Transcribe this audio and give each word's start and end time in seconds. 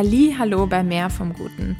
Halli, 0.00 0.34
hallo 0.38 0.66
bei 0.66 0.82
Mehr 0.82 1.10
vom 1.10 1.34
Guten. 1.34 1.76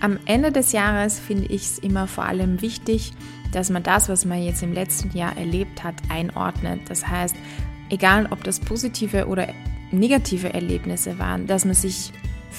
Am 0.00 0.18
Ende 0.24 0.50
des 0.50 0.72
Jahres 0.72 1.20
finde 1.20 1.46
ich 1.46 1.62
es 1.62 1.78
immer 1.78 2.08
vor 2.08 2.24
allem 2.24 2.62
wichtig, 2.62 3.12
dass 3.52 3.70
man 3.70 3.84
das, 3.84 4.08
was 4.08 4.24
man 4.24 4.42
jetzt 4.42 4.64
im 4.64 4.72
letzten 4.72 5.16
Jahr 5.16 5.36
erlebt 5.36 5.84
hat, 5.84 5.94
einordnet. 6.08 6.80
Das 6.88 7.06
heißt, 7.06 7.36
egal 7.88 8.26
ob 8.32 8.42
das 8.42 8.58
positive 8.58 9.28
oder 9.28 9.46
negative 9.92 10.52
Erlebnisse 10.52 11.20
waren, 11.20 11.46
dass 11.46 11.64
man 11.64 11.74
sich 11.74 12.12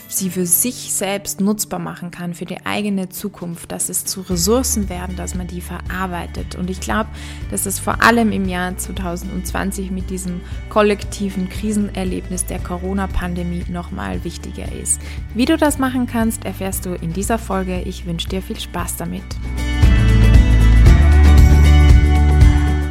sie 0.08 0.30
für 0.30 0.46
sich 0.46 0.94
selbst 0.94 1.42
nutzbar 1.42 1.80
machen 1.80 2.12
kann, 2.12 2.34
für 2.34 2.46
die 2.46 2.66
eigene 2.66 3.10
Zukunft, 3.10 3.72
dass 3.72 3.90
es 3.90 4.06
zu 4.06 4.22
Ressourcen 4.22 4.90
werden, 4.90 5.16
dass 5.16 5.36
man 5.36 5.48
die 5.48 5.62
verarbeitet. 5.62 6.56
Und 6.56 6.70
ich 6.70 6.80
glaube, 6.80 7.10
dass 7.50 7.66
es 7.66 7.80
vor 7.80 8.04
allem 8.04 8.32
im 8.32 8.48
Jahr 8.48 8.78
2020 8.78 9.92
mit 9.92 10.10
diesem 10.10 10.42
kollektiven 10.70 11.50
Krisenerlebnis 11.50 12.46
der 12.46 12.60
Corona-Pandemie 12.60 13.66
nochmal 13.70 14.24
wichtiger 14.24 14.72
ist. 14.72 15.02
Wie 15.34 15.46
du 15.46 15.58
das 15.58 15.78
machen 15.78 16.08
kannst, 16.08 16.46
erfährst 16.46 16.86
du 16.86 16.94
in 16.94 17.14
dieser 17.14 17.38
Folge. 17.38 17.82
Ich 17.82 18.06
wünsche 18.06 18.30
dir 18.30 18.42
viel 18.42 18.60
Spaß 18.60 18.98
damit. 18.98 19.24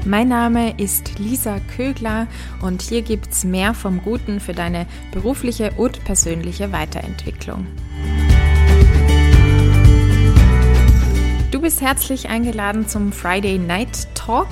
Mein 0.06 0.28
Name 0.28 0.78
ist 0.78 1.18
Lisa 1.18 1.60
Kögler 1.76 2.26
und 2.62 2.80
hier 2.80 3.02
gibt 3.02 3.32
es 3.32 3.44
mehr 3.44 3.74
vom 3.74 4.00
Guten 4.02 4.40
für 4.40 4.54
deine 4.54 4.86
berufliche 5.12 5.72
und 5.76 6.02
persönliche 6.04 6.72
Weiterentwicklung. 6.72 7.66
Du 11.50 11.60
bist 11.60 11.82
herzlich 11.82 12.30
eingeladen 12.30 12.88
zum 12.88 13.12
Friday 13.12 13.58
Night 13.58 14.08
Talk. 14.14 14.48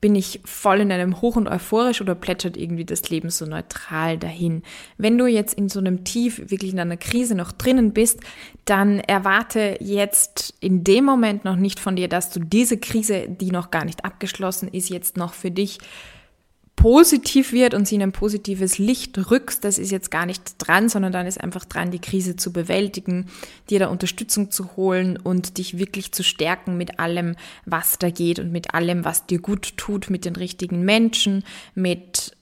Bin 0.00 0.16
ich 0.16 0.40
voll 0.44 0.80
in 0.80 0.90
einem 0.90 1.20
Hoch 1.22 1.36
und 1.36 1.46
euphorisch 1.46 2.00
oder 2.00 2.16
plätschert 2.16 2.56
irgendwie 2.56 2.84
das 2.84 3.08
Leben 3.08 3.30
so 3.30 3.46
neutral 3.46 4.18
dahin? 4.18 4.64
Wenn 4.98 5.16
du 5.16 5.26
jetzt 5.26 5.54
in 5.54 5.68
so 5.68 5.78
einem 5.78 6.02
Tief, 6.02 6.50
wirklich 6.50 6.72
in 6.72 6.80
einer 6.80 6.96
Krise 6.96 7.36
noch 7.36 7.52
drinnen 7.52 7.92
bist, 7.92 8.18
dann 8.64 8.98
erwarte 8.98 9.76
jetzt 9.78 10.54
in 10.58 10.82
dem 10.82 11.04
Moment 11.04 11.44
noch 11.44 11.54
nicht 11.54 11.78
von 11.78 11.94
dir, 11.94 12.08
dass 12.08 12.30
du 12.30 12.40
diese 12.40 12.78
Krise, 12.78 13.28
die 13.28 13.52
noch 13.52 13.70
gar 13.70 13.84
nicht 13.84 14.04
abgeschlossen 14.04 14.66
ist, 14.66 14.88
jetzt 14.88 15.16
noch 15.16 15.34
für 15.34 15.52
dich 15.52 15.78
positiv 16.76 17.52
wird 17.52 17.74
und 17.74 17.86
sie 17.86 17.96
in 17.96 18.02
ein 18.02 18.12
positives 18.12 18.78
Licht 18.78 19.30
rückst, 19.30 19.62
das 19.62 19.78
ist 19.78 19.90
jetzt 19.90 20.10
gar 20.10 20.26
nicht 20.26 20.42
dran, 20.58 20.88
sondern 20.88 21.12
dann 21.12 21.26
ist 21.26 21.40
einfach 21.40 21.64
dran, 21.64 21.90
die 21.90 22.00
Krise 22.00 22.36
zu 22.36 22.52
bewältigen, 22.52 23.26
dir 23.70 23.78
da 23.78 23.88
Unterstützung 23.88 24.50
zu 24.50 24.76
holen 24.76 25.16
und 25.16 25.58
dich 25.58 25.78
wirklich 25.78 26.12
zu 26.12 26.24
stärken 26.24 26.76
mit 26.76 26.98
allem, 26.98 27.36
was 27.66 27.98
da 27.98 28.10
geht 28.10 28.38
und 28.38 28.50
mit 28.52 28.74
allem, 28.74 29.04
was 29.04 29.26
dir 29.26 29.38
gut 29.38 29.76
tut, 29.76 30.10
mit 30.10 30.24
den 30.24 30.36
richtigen 30.36 30.84
Menschen, 30.84 31.44
mit 31.74 32.36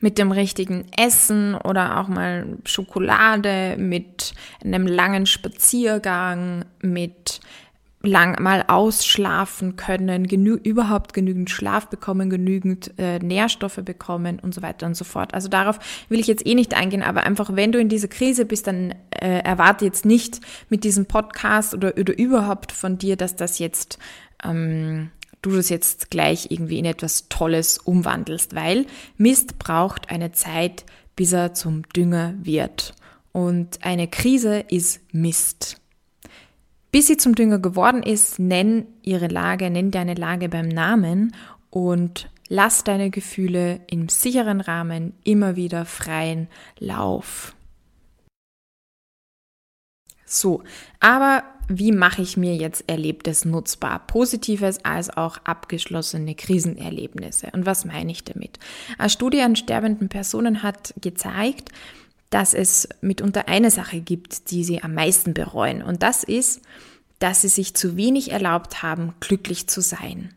mit 0.00 0.16
dem 0.18 0.30
richtigen 0.30 0.86
Essen 0.96 1.56
oder 1.56 1.98
auch 1.98 2.06
mal 2.06 2.46
Schokolade, 2.64 3.76
mit 3.78 4.32
einem 4.62 4.86
langen 4.86 5.26
Spaziergang, 5.26 6.64
mit 6.80 7.40
lang 8.00 8.40
mal 8.40 8.64
ausschlafen 8.68 9.76
können, 9.76 10.26
genü 10.26 10.54
überhaupt 10.54 11.14
genügend 11.14 11.50
Schlaf 11.50 11.88
bekommen, 11.88 12.30
genügend 12.30 12.92
äh, 12.96 13.18
Nährstoffe 13.18 13.80
bekommen 13.84 14.38
und 14.38 14.54
so 14.54 14.62
weiter 14.62 14.86
und 14.86 14.96
so 14.96 15.04
fort. 15.04 15.34
Also 15.34 15.48
darauf 15.48 15.78
will 16.08 16.20
ich 16.20 16.28
jetzt 16.28 16.46
eh 16.46 16.54
nicht 16.54 16.74
eingehen, 16.74 17.02
aber 17.02 17.24
einfach, 17.24 17.56
wenn 17.56 17.72
du 17.72 17.80
in 17.80 17.88
dieser 17.88 18.08
Krise 18.08 18.44
bist, 18.44 18.68
dann 18.68 18.94
äh, 19.10 19.40
erwarte 19.40 19.84
jetzt 19.84 20.04
nicht 20.04 20.40
mit 20.68 20.84
diesem 20.84 21.06
Podcast 21.06 21.74
oder, 21.74 21.94
oder 21.98 22.16
überhaupt 22.16 22.70
von 22.70 22.98
dir, 22.98 23.16
dass 23.16 23.34
das 23.34 23.58
jetzt 23.58 23.98
ähm, 24.44 25.10
du 25.42 25.50
das 25.50 25.68
jetzt 25.68 26.10
gleich 26.10 26.50
irgendwie 26.50 26.78
in 26.78 26.84
etwas 26.84 27.28
Tolles 27.28 27.78
umwandelst, 27.78 28.54
weil 28.54 28.86
Mist 29.16 29.58
braucht 29.58 30.10
eine 30.10 30.32
Zeit, 30.32 30.84
bis 31.16 31.32
er 31.32 31.54
zum 31.54 31.82
Dünger 31.90 32.34
wird. 32.38 32.94
Und 33.32 33.84
eine 33.84 34.08
Krise 34.08 34.60
ist 34.68 35.00
Mist. 35.12 35.77
Bis 36.90 37.06
sie 37.06 37.16
zum 37.16 37.34
Dünger 37.34 37.58
geworden 37.58 38.02
ist, 38.02 38.38
nenn 38.38 38.86
ihre 39.02 39.28
Lage, 39.28 39.70
nenn 39.70 39.90
deine 39.90 40.14
Lage 40.14 40.48
beim 40.48 40.68
Namen 40.68 41.34
und 41.70 42.30
lass 42.48 42.84
deine 42.84 43.10
Gefühle 43.10 43.80
im 43.88 44.08
sicheren 44.08 44.60
Rahmen 44.60 45.12
immer 45.22 45.56
wieder 45.56 45.84
freien 45.84 46.48
Lauf. 46.78 47.54
So, 50.24 50.62
aber 51.00 51.42
wie 51.68 51.92
mache 51.92 52.22
ich 52.22 52.38
mir 52.38 52.56
jetzt 52.56 52.84
Erlebtes 52.88 53.44
nutzbar? 53.44 54.06
Positives 54.06 54.84
als 54.84 55.14
auch 55.14 55.38
abgeschlossene 55.44 56.34
Krisenerlebnisse. 56.34 57.48
Und 57.52 57.66
was 57.66 57.84
meine 57.84 58.10
ich 58.10 58.24
damit? 58.24 58.58
Eine 58.96 59.10
Studie 59.10 59.42
an 59.42 59.56
sterbenden 59.56 60.08
Personen 60.08 60.62
hat 60.62 60.94
gezeigt, 61.00 61.70
dass 62.30 62.54
es 62.54 62.88
mitunter 63.00 63.48
eine 63.48 63.70
Sache 63.70 64.00
gibt, 64.00 64.50
die 64.50 64.64
sie 64.64 64.82
am 64.82 64.94
meisten 64.94 65.34
bereuen. 65.34 65.82
Und 65.82 66.02
das 66.02 66.24
ist, 66.24 66.60
dass 67.18 67.42
sie 67.42 67.48
sich 67.48 67.74
zu 67.74 67.96
wenig 67.96 68.30
erlaubt 68.30 68.82
haben, 68.82 69.14
glücklich 69.20 69.68
zu 69.68 69.80
sein. 69.80 70.34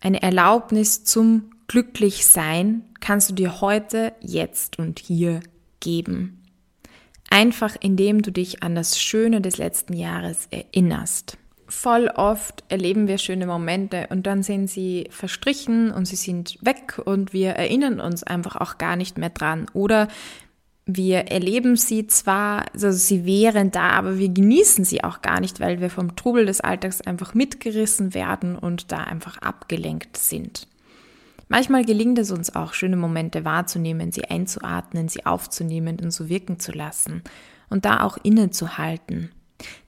Eine 0.00 0.22
Erlaubnis 0.22 1.04
zum 1.04 1.50
Glücklichsein 1.68 2.84
kannst 3.00 3.30
du 3.30 3.34
dir 3.34 3.60
heute, 3.60 4.12
jetzt 4.20 4.78
und 4.78 4.98
hier 4.98 5.40
geben. 5.80 6.42
Einfach 7.30 7.76
indem 7.80 8.20
du 8.20 8.30
dich 8.30 8.62
an 8.62 8.74
das 8.74 9.00
Schöne 9.00 9.40
des 9.40 9.56
letzten 9.56 9.94
Jahres 9.94 10.48
erinnerst. 10.50 11.38
Voll 11.74 12.08
oft 12.14 12.62
erleben 12.68 13.08
wir 13.08 13.16
schöne 13.16 13.46
Momente 13.46 14.06
und 14.10 14.26
dann 14.26 14.42
sind 14.42 14.68
sie 14.68 15.08
verstrichen 15.10 15.90
und 15.90 16.04
sie 16.04 16.16
sind 16.16 16.58
weg 16.60 17.00
und 17.02 17.32
wir 17.32 17.52
erinnern 17.52 17.98
uns 17.98 18.22
einfach 18.22 18.56
auch 18.56 18.76
gar 18.76 18.94
nicht 18.94 19.16
mehr 19.16 19.30
dran. 19.30 19.66
Oder 19.72 20.06
wir 20.84 21.28
erleben 21.32 21.76
sie 21.76 22.06
zwar, 22.06 22.66
also 22.74 22.92
sie 22.92 23.24
wären 23.24 23.70
da, 23.70 23.88
aber 23.88 24.18
wir 24.18 24.28
genießen 24.28 24.84
sie 24.84 25.02
auch 25.02 25.22
gar 25.22 25.40
nicht, 25.40 25.60
weil 25.60 25.80
wir 25.80 25.88
vom 25.88 26.14
Trubel 26.14 26.44
des 26.46 26.60
Alltags 26.60 27.00
einfach 27.00 27.32
mitgerissen 27.34 28.12
werden 28.12 28.56
und 28.56 28.92
da 28.92 28.98
einfach 28.98 29.38
abgelenkt 29.38 30.18
sind. 30.18 30.68
Manchmal 31.48 31.84
gelingt 31.84 32.18
es 32.18 32.30
uns 32.30 32.54
auch, 32.54 32.74
schöne 32.74 32.96
Momente 32.96 33.46
wahrzunehmen, 33.46 34.12
sie 34.12 34.26
einzuatmen, 34.26 35.08
sie 35.08 35.24
aufzunehmen 35.26 35.98
und 36.00 36.12
so 36.12 36.28
wirken 36.28 36.60
zu 36.60 36.70
lassen 36.70 37.22
und 37.70 37.86
da 37.86 38.02
auch 38.02 38.18
innezuhalten. 38.22 39.30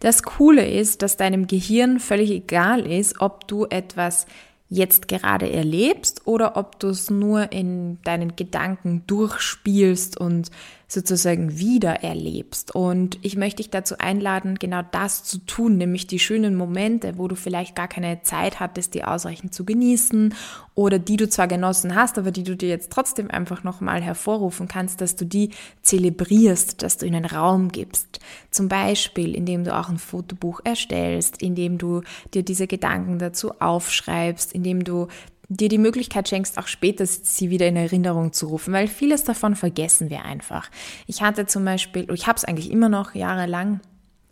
Das 0.00 0.22
Coole 0.22 0.68
ist, 0.68 1.02
dass 1.02 1.16
deinem 1.16 1.46
Gehirn 1.46 2.00
völlig 2.00 2.30
egal 2.30 2.86
ist, 2.86 3.20
ob 3.20 3.48
du 3.48 3.66
etwas 3.66 4.26
jetzt 4.68 5.08
gerade 5.08 5.50
erlebst 5.50 6.26
oder 6.26 6.56
ob 6.56 6.80
du 6.80 6.88
es 6.88 7.10
nur 7.10 7.52
in 7.52 8.00
deinen 8.02 8.34
Gedanken 8.34 9.04
durchspielst 9.06 10.18
und 10.18 10.50
sozusagen 10.94 11.58
wieder 11.58 12.02
erlebst. 12.02 12.74
Und 12.74 13.18
ich 13.22 13.36
möchte 13.36 13.58
dich 13.58 13.70
dazu 13.70 13.98
einladen, 13.98 14.54
genau 14.54 14.82
das 14.92 15.24
zu 15.24 15.38
tun, 15.38 15.76
nämlich 15.76 16.06
die 16.06 16.18
schönen 16.18 16.54
Momente, 16.54 17.18
wo 17.18 17.28
du 17.28 17.34
vielleicht 17.34 17.76
gar 17.76 17.88
keine 17.88 18.22
Zeit 18.22 18.60
hattest, 18.60 18.94
die 18.94 19.04
ausreichend 19.04 19.52
zu 19.52 19.64
genießen 19.64 20.34
oder 20.74 20.98
die 20.98 21.16
du 21.16 21.28
zwar 21.28 21.48
genossen 21.48 21.94
hast, 21.94 22.18
aber 22.18 22.30
die 22.30 22.42
du 22.42 22.56
dir 22.56 22.68
jetzt 22.68 22.90
trotzdem 22.90 23.30
einfach 23.30 23.62
nochmal 23.64 24.00
hervorrufen 24.00 24.68
kannst, 24.68 25.00
dass 25.00 25.16
du 25.16 25.24
die 25.24 25.50
zelebrierst, 25.82 26.82
dass 26.82 26.96
du 26.96 27.06
ihnen 27.06 27.24
Raum 27.24 27.70
gibst. 27.70 28.20
Zum 28.50 28.68
Beispiel, 28.68 29.34
indem 29.34 29.64
du 29.64 29.76
auch 29.76 29.88
ein 29.88 29.98
Fotobuch 29.98 30.60
erstellst, 30.64 31.42
indem 31.42 31.78
du 31.78 32.02
dir 32.32 32.42
diese 32.42 32.66
Gedanken 32.66 33.18
dazu 33.18 33.60
aufschreibst, 33.60 34.52
indem 34.52 34.84
du 34.84 35.08
dir 35.48 35.68
die 35.68 35.78
Möglichkeit 35.78 36.28
schenkst, 36.28 36.58
auch 36.58 36.66
später 36.66 37.06
sie 37.06 37.50
wieder 37.50 37.66
in 37.66 37.76
Erinnerung 37.76 38.32
zu 38.32 38.48
rufen, 38.48 38.72
weil 38.72 38.88
vieles 38.88 39.24
davon 39.24 39.56
vergessen 39.56 40.10
wir 40.10 40.24
einfach. 40.24 40.70
Ich 41.06 41.22
hatte 41.22 41.46
zum 41.46 41.64
Beispiel, 41.64 42.06
ich 42.12 42.26
habe 42.26 42.36
es 42.36 42.44
eigentlich 42.44 42.70
immer 42.70 42.88
noch 42.88 43.14
jahrelang, 43.14 43.80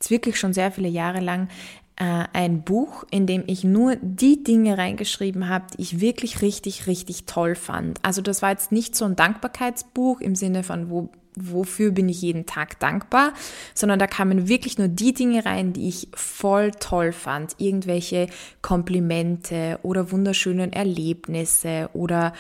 wirklich 0.09 0.39
schon 0.39 0.53
sehr 0.53 0.73
viele 0.73 0.89
Jahre 0.89 1.21
lang, 1.21 1.49
äh, 2.03 2.25
ein 2.33 2.63
Buch, 2.63 3.05
in 3.13 3.29
dem 3.29 3.45
ich 3.47 3.63
nur 3.63 3.95
die 4.03 4.43
Dinge 4.43 4.77
reingeschrieben 4.77 5.49
habe, 5.49 5.67
die 5.73 5.83
ich 5.83 6.01
wirklich 6.01 6.43
richtig, 6.43 6.89
richtig 6.89 7.27
toll 7.27 7.55
fand. 7.55 8.01
Also 8.03 8.23
das 8.23 8.43
war 8.43 8.51
jetzt 8.51 8.73
nicht 8.73 8.97
so 8.97 9.05
ein 9.05 9.15
Dankbarkeitsbuch 9.15 10.21
im 10.21 10.35
Sinne 10.35 10.65
von, 10.65 10.91
wo 10.91 11.11
wofür 11.35 11.93
bin 11.93 12.11
ich 12.11 12.21
jeden 12.21 12.45
Tag 12.45 12.79
dankbar, 12.79 13.33
sondern 13.73 13.99
da 13.99 14.07
kamen 14.07 14.49
wirklich 14.49 14.77
nur 14.77 14.89
die 14.89 15.15
Dinge 15.15 15.47
rein, 15.47 15.73
die 15.73 15.89
ich 15.89 16.09
voll 16.13 16.73
toll 16.73 17.13
fand. 17.13 17.55
Irgendwelche 17.57 18.27
Komplimente 18.61 19.79
oder 19.83 20.13
wunderschönen 20.13 20.75
Erlebnisse 20.75 21.89
oder 21.95 22.35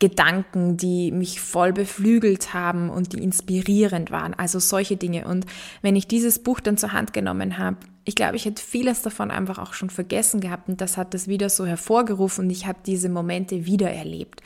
Gedanken, 0.00 0.76
die 0.76 1.10
mich 1.10 1.40
voll 1.40 1.72
beflügelt 1.72 2.54
haben 2.54 2.88
und 2.88 3.12
die 3.12 3.22
inspirierend 3.22 4.12
waren. 4.12 4.32
Also 4.34 4.60
solche 4.60 4.96
Dinge. 4.96 5.26
Und 5.26 5.44
wenn 5.82 5.96
ich 5.96 6.06
dieses 6.06 6.38
Buch 6.38 6.60
dann 6.60 6.76
zur 6.76 6.92
Hand 6.92 7.12
genommen 7.12 7.58
habe, 7.58 7.78
ich 8.04 8.14
glaube, 8.14 8.36
ich 8.36 8.44
hätte 8.44 8.62
vieles 8.62 9.02
davon 9.02 9.30
einfach 9.30 9.58
auch 9.58 9.74
schon 9.74 9.90
vergessen 9.90 10.40
gehabt 10.40 10.68
und 10.68 10.80
das 10.80 10.96
hat 10.96 11.14
das 11.14 11.26
wieder 11.28 11.50
so 11.50 11.66
hervorgerufen 11.66 12.44
und 12.44 12.50
ich 12.50 12.66
habe 12.66 12.78
diese 12.86 13.08
Momente 13.08 13.66
wieder 13.66 13.90
erlebt. 13.90 14.40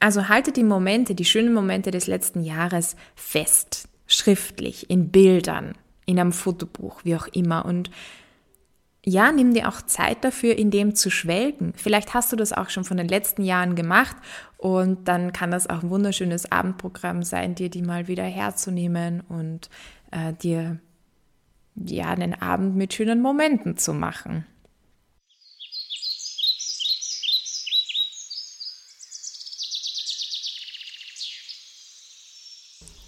Also 0.00 0.28
halte 0.28 0.50
die 0.50 0.64
Momente, 0.64 1.14
die 1.14 1.24
schönen 1.24 1.54
Momente 1.54 1.90
des 1.90 2.06
letzten 2.06 2.42
Jahres 2.42 2.96
fest, 3.14 3.88
schriftlich, 4.06 4.90
in 4.90 5.10
Bildern, 5.10 5.74
in 6.06 6.18
einem 6.18 6.32
Fotobuch, 6.32 7.04
wie 7.04 7.16
auch 7.16 7.28
immer. 7.28 7.64
Und 7.64 7.90
ja, 9.08 9.30
nimm 9.30 9.54
dir 9.54 9.68
auch 9.68 9.82
Zeit 9.82 10.24
dafür, 10.24 10.58
in 10.58 10.72
dem 10.72 10.96
zu 10.96 11.10
schwelgen. 11.10 11.72
Vielleicht 11.76 12.12
hast 12.12 12.32
du 12.32 12.36
das 12.36 12.52
auch 12.52 12.70
schon 12.70 12.82
von 12.82 12.96
den 12.96 13.06
letzten 13.06 13.42
Jahren 13.42 13.76
gemacht 13.76 14.16
und 14.58 15.06
dann 15.06 15.32
kann 15.32 15.52
das 15.52 15.70
auch 15.70 15.84
ein 15.84 15.90
wunderschönes 15.90 16.50
Abendprogramm 16.50 17.22
sein, 17.22 17.54
dir 17.54 17.70
die 17.70 17.82
mal 17.82 18.08
wieder 18.08 18.24
herzunehmen 18.24 19.20
und 19.28 19.70
äh, 20.10 20.32
dir 20.32 20.80
ja 21.76 22.08
einen 22.08 22.34
Abend 22.34 22.74
mit 22.74 22.94
schönen 22.94 23.22
Momenten 23.22 23.76
zu 23.76 23.94
machen. 23.94 24.44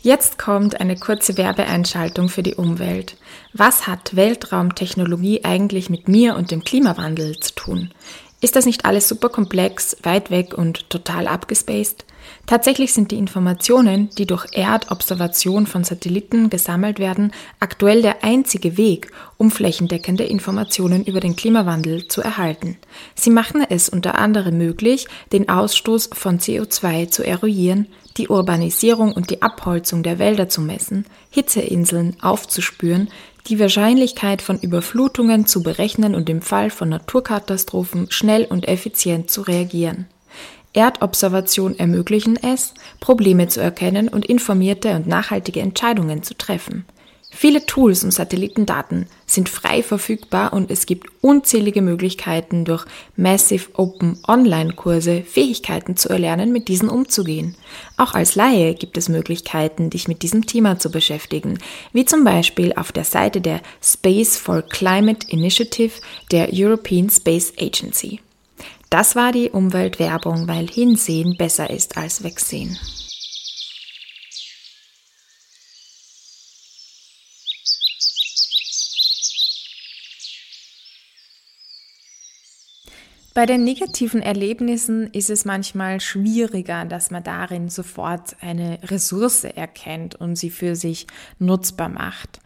Jetzt 0.08 0.38
kommt 0.38 0.80
eine 0.80 0.96
kurze 0.96 1.36
Werbeeinschaltung 1.36 2.30
für 2.30 2.42
die 2.42 2.54
Umwelt. 2.54 3.18
Was 3.52 3.86
hat 3.86 4.16
Weltraumtechnologie 4.16 5.44
eigentlich 5.44 5.90
mit 5.90 6.08
mir 6.08 6.34
und 6.34 6.50
dem 6.50 6.64
Klimawandel 6.64 7.38
zu 7.40 7.54
tun? 7.54 7.90
Ist 8.40 8.54
das 8.54 8.66
nicht 8.66 8.84
alles 8.84 9.08
super 9.08 9.30
komplex, 9.30 9.96
weit 10.04 10.30
weg 10.30 10.56
und 10.56 10.90
total 10.90 11.26
abgespaced? 11.26 12.04
Tatsächlich 12.46 12.92
sind 12.92 13.10
die 13.10 13.18
Informationen, 13.18 14.10
die 14.16 14.26
durch 14.26 14.46
Erdobservation 14.52 15.66
von 15.66 15.82
Satelliten 15.82 16.48
gesammelt 16.48 17.00
werden, 17.00 17.32
aktuell 17.58 18.00
der 18.00 18.22
einzige 18.22 18.76
Weg, 18.76 19.10
um 19.38 19.50
flächendeckende 19.50 20.24
Informationen 20.24 21.04
über 21.04 21.18
den 21.18 21.34
Klimawandel 21.34 22.06
zu 22.06 22.20
erhalten. 22.22 22.76
Sie 23.14 23.30
machen 23.30 23.64
es 23.68 23.88
unter 23.88 24.16
anderem 24.16 24.56
möglich, 24.56 25.08
den 25.32 25.48
Ausstoß 25.48 26.10
von 26.12 26.38
CO2 26.38 27.10
zu 27.10 27.26
eruieren, 27.26 27.88
die 28.18 28.28
Urbanisierung 28.28 29.12
und 29.12 29.30
die 29.30 29.42
Abholzung 29.42 30.02
der 30.02 30.18
Wälder 30.18 30.48
zu 30.48 30.60
messen, 30.60 31.06
Hitzeinseln 31.30 32.16
aufzuspüren, 32.20 33.08
die 33.48 33.58
Wahrscheinlichkeit 33.58 34.42
von 34.42 34.58
Überflutungen 34.58 35.46
zu 35.46 35.62
berechnen 35.62 36.14
und 36.14 36.28
im 36.28 36.42
Fall 36.42 36.70
von 36.70 36.90
Naturkatastrophen 36.90 38.10
schnell 38.10 38.44
und 38.44 38.68
effizient 38.68 39.30
zu 39.30 39.42
reagieren. 39.42 40.06
Erdobservation 40.74 41.78
ermöglichen 41.78 42.36
es, 42.36 42.74
Probleme 43.00 43.48
zu 43.48 43.60
erkennen 43.60 44.08
und 44.08 44.26
informierte 44.26 44.94
und 44.94 45.06
nachhaltige 45.06 45.60
Entscheidungen 45.60 46.22
zu 46.22 46.34
treffen. 46.34 46.84
Viele 47.30 47.66
Tools 47.66 48.04
und 48.04 48.10
Satellitendaten 48.10 49.06
sind 49.26 49.48
frei 49.48 49.82
verfügbar 49.82 50.52
und 50.54 50.70
es 50.70 50.86
gibt 50.86 51.08
unzählige 51.20 51.82
Möglichkeiten 51.82 52.64
durch 52.64 52.84
Massive 53.16 53.68
Open 53.74 54.18
Online-Kurse 54.26 55.22
Fähigkeiten 55.22 55.96
zu 55.96 56.08
erlernen, 56.08 56.52
mit 56.52 56.68
diesen 56.68 56.88
umzugehen. 56.88 57.54
Auch 57.98 58.14
als 58.14 58.34
Laie 58.34 58.74
gibt 58.74 58.96
es 58.96 59.10
Möglichkeiten, 59.10 59.90
dich 59.90 60.08
mit 60.08 60.22
diesem 60.22 60.46
Thema 60.46 60.78
zu 60.78 60.90
beschäftigen, 60.90 61.58
wie 61.92 62.06
zum 62.06 62.24
Beispiel 62.24 62.72
auf 62.72 62.92
der 62.92 63.04
Seite 63.04 63.42
der 63.42 63.60
Space 63.82 64.36
for 64.36 64.62
Climate 64.62 65.26
Initiative 65.28 66.00
der 66.32 66.48
European 66.52 67.10
Space 67.10 67.52
Agency. 67.60 68.20
Das 68.90 69.16
war 69.16 69.32
die 69.32 69.50
Umweltwerbung, 69.50 70.48
weil 70.48 70.66
Hinsehen 70.66 71.36
besser 71.36 71.68
ist 71.68 71.98
als 71.98 72.24
Wegsehen. 72.24 72.78
Bei 83.34 83.46
den 83.46 83.62
negativen 83.62 84.20
Erlebnissen 84.20 85.08
ist 85.12 85.30
es 85.30 85.44
manchmal 85.44 86.00
schwieriger, 86.00 86.84
dass 86.84 87.10
man 87.10 87.22
darin 87.22 87.68
sofort 87.68 88.36
eine 88.40 88.80
Ressource 88.84 89.44
erkennt 89.44 90.16
und 90.16 90.36
sie 90.36 90.50
für 90.50 90.74
sich 90.74 91.06
nutzbar 91.38 91.88
macht. 91.88 92.40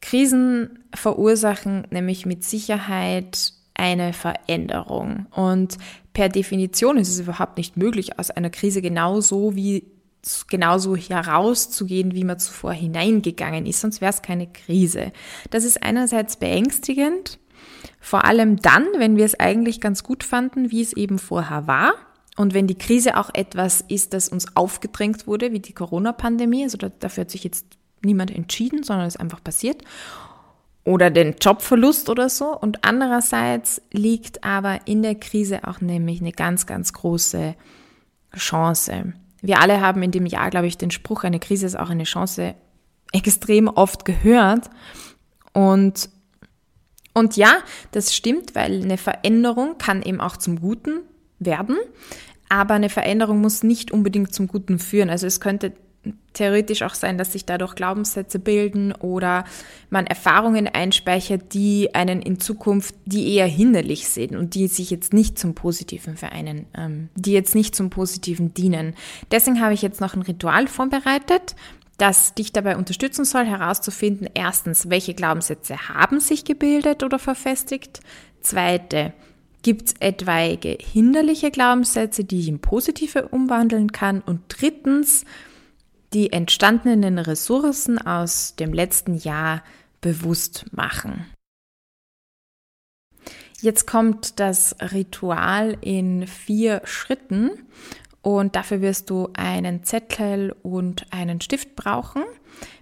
Krisen 0.00 0.80
verursachen 0.94 1.86
nämlich 1.90 2.26
mit 2.26 2.44
Sicherheit 2.44 3.52
eine 3.74 4.12
Veränderung. 4.12 5.26
Und 5.30 5.78
per 6.12 6.28
Definition 6.28 6.96
ist 6.96 7.08
es 7.08 7.20
überhaupt 7.20 7.58
nicht 7.58 7.76
möglich, 7.76 8.18
aus 8.18 8.30
einer 8.30 8.50
Krise 8.50 8.82
genauso 8.82 9.54
wie 9.54 9.86
genauso 10.48 10.96
herauszugehen, 10.96 12.14
wie 12.14 12.24
man 12.24 12.38
zuvor 12.38 12.72
hineingegangen 12.72 13.66
ist, 13.66 13.80
sonst 13.80 14.00
wäre 14.00 14.10
es 14.10 14.22
keine 14.22 14.46
Krise. 14.46 15.12
Das 15.50 15.64
ist 15.64 15.82
einerseits 15.82 16.36
beängstigend, 16.36 17.38
vor 18.00 18.24
allem 18.24 18.56
dann, 18.56 18.86
wenn 18.98 19.16
wir 19.16 19.24
es 19.24 19.38
eigentlich 19.38 19.80
ganz 19.80 20.02
gut 20.02 20.24
fanden, 20.24 20.70
wie 20.70 20.82
es 20.82 20.92
eben 20.92 21.18
vorher 21.18 21.66
war. 21.66 21.94
Und 22.36 22.54
wenn 22.54 22.66
die 22.66 22.78
Krise 22.78 23.16
auch 23.16 23.30
etwas 23.32 23.80
ist, 23.80 24.12
das 24.12 24.28
uns 24.28 24.56
aufgedrängt 24.56 25.26
wurde, 25.26 25.52
wie 25.52 25.60
die 25.60 25.72
Corona-Pandemie, 25.72 26.64
also 26.64 26.78
dafür 26.78 27.22
hat 27.22 27.30
sich 27.30 27.44
jetzt 27.44 27.66
niemand 28.02 28.30
entschieden, 28.30 28.82
sondern 28.82 29.06
es 29.06 29.14
ist 29.14 29.20
einfach 29.20 29.42
passiert. 29.42 29.82
Oder 30.84 31.10
den 31.10 31.36
Jobverlust 31.40 32.10
oder 32.10 32.28
so. 32.28 32.56
Und 32.58 32.84
andererseits 32.84 33.80
liegt 33.90 34.44
aber 34.44 34.80
in 34.86 35.02
der 35.02 35.14
Krise 35.14 35.66
auch 35.66 35.80
nämlich 35.80 36.20
eine 36.20 36.32
ganz, 36.32 36.66
ganz 36.66 36.92
große 36.92 37.54
Chance. 38.36 39.14
Wir 39.40 39.60
alle 39.60 39.80
haben 39.80 40.02
in 40.02 40.10
dem 40.10 40.26
Jahr, 40.26 40.50
glaube 40.50 40.66
ich, 40.66 40.76
den 40.76 40.90
Spruch, 40.90 41.24
eine 41.24 41.38
Krise 41.38 41.66
ist 41.66 41.78
auch 41.78 41.90
eine 41.90 42.04
Chance 42.04 42.54
extrem 43.12 43.68
oft 43.68 44.04
gehört. 44.04 44.68
Und 45.52 46.10
und 47.14 47.36
ja, 47.36 47.58
das 47.92 48.14
stimmt, 48.14 48.54
weil 48.54 48.82
eine 48.82 48.98
Veränderung 48.98 49.78
kann 49.78 50.02
eben 50.02 50.20
auch 50.20 50.36
zum 50.36 50.60
Guten 50.60 51.00
werden, 51.38 51.76
aber 52.48 52.74
eine 52.74 52.90
Veränderung 52.90 53.40
muss 53.40 53.62
nicht 53.62 53.90
unbedingt 53.92 54.34
zum 54.34 54.48
Guten 54.48 54.78
führen. 54.78 55.10
Also 55.10 55.26
es 55.26 55.40
könnte 55.40 55.72
theoretisch 56.34 56.82
auch 56.82 56.94
sein, 56.94 57.16
dass 57.16 57.32
sich 57.32 57.44
dadurch 57.44 57.74
Glaubenssätze 57.74 58.38
bilden 58.38 58.92
oder 58.92 59.44
man 59.90 60.06
Erfahrungen 60.06 60.68
einspeichert, 60.68 61.54
die 61.54 61.94
einen 61.94 62.20
in 62.20 62.40
Zukunft, 62.40 62.94
die 63.06 63.34
eher 63.34 63.46
hinderlich 63.46 64.08
sind 64.08 64.36
und 64.36 64.54
die 64.54 64.68
sich 64.68 64.90
jetzt 64.90 65.12
nicht 65.12 65.38
zum 65.38 65.54
Positiven 65.54 66.16
vereinen, 66.16 66.66
ähm, 66.76 67.08
die 67.14 67.32
jetzt 67.32 67.54
nicht 67.54 67.74
zum 67.74 67.90
Positiven 67.90 68.52
dienen. 68.52 68.94
Deswegen 69.30 69.60
habe 69.60 69.74
ich 69.74 69.82
jetzt 69.82 70.00
noch 70.00 70.14
ein 70.14 70.22
Ritual 70.22 70.66
vorbereitet, 70.66 71.54
das 71.98 72.34
dich 72.34 72.52
dabei 72.52 72.76
unterstützen 72.76 73.24
soll, 73.24 73.44
herauszufinden, 73.44 74.28
erstens, 74.34 74.90
welche 74.90 75.14
Glaubenssätze 75.14 75.88
haben 75.88 76.20
sich 76.20 76.44
gebildet 76.44 77.02
oder 77.02 77.18
verfestigt. 77.18 78.00
Zweite, 78.40 79.12
gibt 79.64 79.88
es 79.88 79.94
etwaige 79.98 80.76
hinderliche 80.80 81.50
Glaubenssätze, 81.50 82.22
die 82.22 82.40
ich 82.40 82.48
in 82.48 82.60
positive 82.60 83.28
umwandeln 83.28 83.90
kann. 83.90 84.20
Und 84.20 84.42
drittens, 84.48 85.24
die 86.12 86.32
entstandenen 86.32 87.18
Ressourcen 87.18 87.98
aus 87.98 88.54
dem 88.56 88.72
letzten 88.72 89.14
Jahr 89.14 89.64
bewusst 90.00 90.66
machen. 90.70 91.26
Jetzt 93.60 93.86
kommt 93.86 94.38
das 94.38 94.76
Ritual 94.92 95.78
in 95.80 96.26
vier 96.26 96.82
Schritten 96.84 97.50
und 98.24 98.56
dafür 98.56 98.80
wirst 98.80 99.10
du 99.10 99.28
einen 99.34 99.84
Zettel 99.84 100.56
und 100.62 101.04
einen 101.12 101.42
Stift 101.42 101.76
brauchen. 101.76 102.22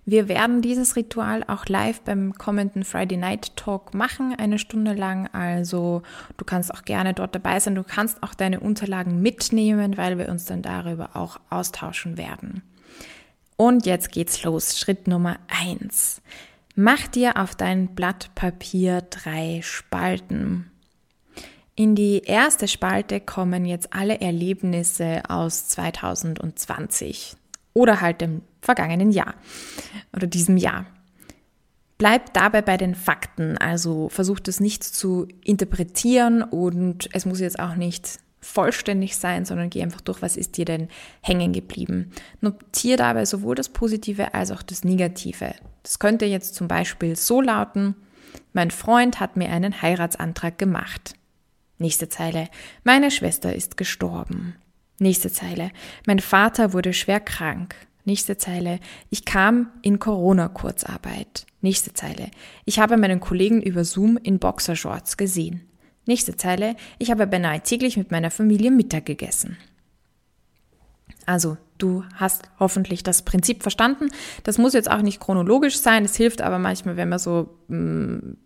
Wir 0.04 0.28
werden 0.28 0.62
dieses 0.62 0.94
Ritual 0.94 1.42
auch 1.48 1.66
live 1.66 2.00
beim 2.02 2.34
kommenden 2.34 2.84
Friday 2.84 3.18
Night 3.18 3.56
Talk 3.56 3.92
machen, 3.92 4.36
eine 4.38 4.60
Stunde 4.60 4.92
lang. 4.92 5.28
Also 5.32 6.02
du 6.36 6.44
kannst 6.44 6.72
auch 6.72 6.84
gerne 6.84 7.12
dort 7.12 7.34
dabei 7.34 7.58
sein. 7.58 7.74
Du 7.74 7.82
kannst 7.82 8.22
auch 8.22 8.34
deine 8.34 8.60
Unterlagen 8.60 9.20
mitnehmen, 9.20 9.96
weil 9.96 10.16
wir 10.16 10.28
uns 10.28 10.44
dann 10.44 10.62
darüber 10.62 11.16
auch 11.16 11.40
austauschen 11.50 12.16
werden. 12.16 12.62
Und 13.56 13.84
jetzt 13.84 14.12
geht's 14.12 14.44
los. 14.44 14.78
Schritt 14.78 15.08
Nummer 15.08 15.38
eins: 15.48 16.22
Mach 16.76 17.08
dir 17.08 17.36
auf 17.36 17.56
dein 17.56 17.96
Blatt 17.96 18.32
Papier 18.36 19.02
drei 19.02 19.58
Spalten. 19.64 20.71
In 21.82 21.96
die 21.96 22.22
erste 22.24 22.68
Spalte 22.68 23.18
kommen 23.18 23.64
jetzt 23.64 23.92
alle 23.92 24.20
Erlebnisse 24.20 25.20
aus 25.28 25.66
2020 25.66 27.34
oder 27.74 28.00
halt 28.00 28.20
dem 28.20 28.42
vergangenen 28.60 29.10
Jahr 29.10 29.34
oder 30.14 30.28
diesem 30.28 30.56
Jahr. 30.58 30.86
Bleib 31.98 32.34
dabei 32.34 32.62
bei 32.62 32.76
den 32.76 32.94
Fakten, 32.94 33.58
also 33.58 34.08
versucht 34.10 34.46
es 34.46 34.60
nicht 34.60 34.84
zu 34.84 35.26
interpretieren 35.42 36.44
und 36.44 37.08
es 37.14 37.26
muss 37.26 37.40
jetzt 37.40 37.58
auch 37.58 37.74
nicht 37.74 38.20
vollständig 38.40 39.16
sein, 39.16 39.44
sondern 39.44 39.68
geh 39.68 39.82
einfach 39.82 40.02
durch, 40.02 40.22
was 40.22 40.36
ist 40.36 40.58
dir 40.58 40.64
denn 40.64 40.86
hängen 41.20 41.52
geblieben. 41.52 42.12
Notiere 42.40 42.98
dabei 42.98 43.24
sowohl 43.24 43.56
das 43.56 43.70
Positive 43.70 44.34
als 44.34 44.52
auch 44.52 44.62
das 44.62 44.84
Negative. 44.84 45.52
Das 45.82 45.98
könnte 45.98 46.26
jetzt 46.26 46.54
zum 46.54 46.68
Beispiel 46.68 47.16
so 47.16 47.40
lauten, 47.40 47.96
mein 48.52 48.70
Freund 48.70 49.18
hat 49.18 49.36
mir 49.36 49.50
einen 49.50 49.82
Heiratsantrag 49.82 50.58
gemacht. 50.58 51.14
Nächste 51.82 52.08
Zeile. 52.08 52.48
Meine 52.84 53.10
Schwester 53.10 53.56
ist 53.56 53.76
gestorben. 53.76 54.54
Nächste 55.00 55.32
Zeile. 55.32 55.72
Mein 56.06 56.20
Vater 56.20 56.72
wurde 56.72 56.92
schwer 56.92 57.18
krank. 57.18 57.74
Nächste 58.04 58.36
Zeile. 58.36 58.78
Ich 59.10 59.24
kam 59.24 59.66
in 59.82 59.98
Corona-Kurzarbeit. 59.98 61.44
Nächste 61.60 61.92
Zeile. 61.92 62.30
Ich 62.66 62.78
habe 62.78 62.96
meinen 62.96 63.18
Kollegen 63.18 63.60
über 63.60 63.82
Zoom 63.82 64.16
in 64.16 64.38
Boxershorts 64.38 65.16
gesehen. 65.16 65.62
Nächste 66.06 66.36
Zeile. 66.36 66.76
Ich 67.00 67.10
habe 67.10 67.26
beinahe 67.26 67.60
täglich 67.62 67.96
mit 67.96 68.12
meiner 68.12 68.30
Familie 68.30 68.70
Mittag 68.70 69.04
gegessen. 69.06 69.56
Also, 71.26 71.56
du 71.78 72.04
hast 72.14 72.44
hoffentlich 72.60 73.02
das 73.02 73.22
Prinzip 73.22 73.62
verstanden. 73.62 74.06
Das 74.44 74.56
muss 74.56 74.72
jetzt 74.72 74.88
auch 74.88 75.02
nicht 75.02 75.18
chronologisch 75.18 75.78
sein. 75.80 76.04
Es 76.04 76.14
hilft 76.14 76.42
aber 76.42 76.60
manchmal, 76.60 76.96
wenn 76.96 77.08
man 77.08 77.18
so 77.18 77.58
mh, 77.66 77.76
mm, 77.76 78.36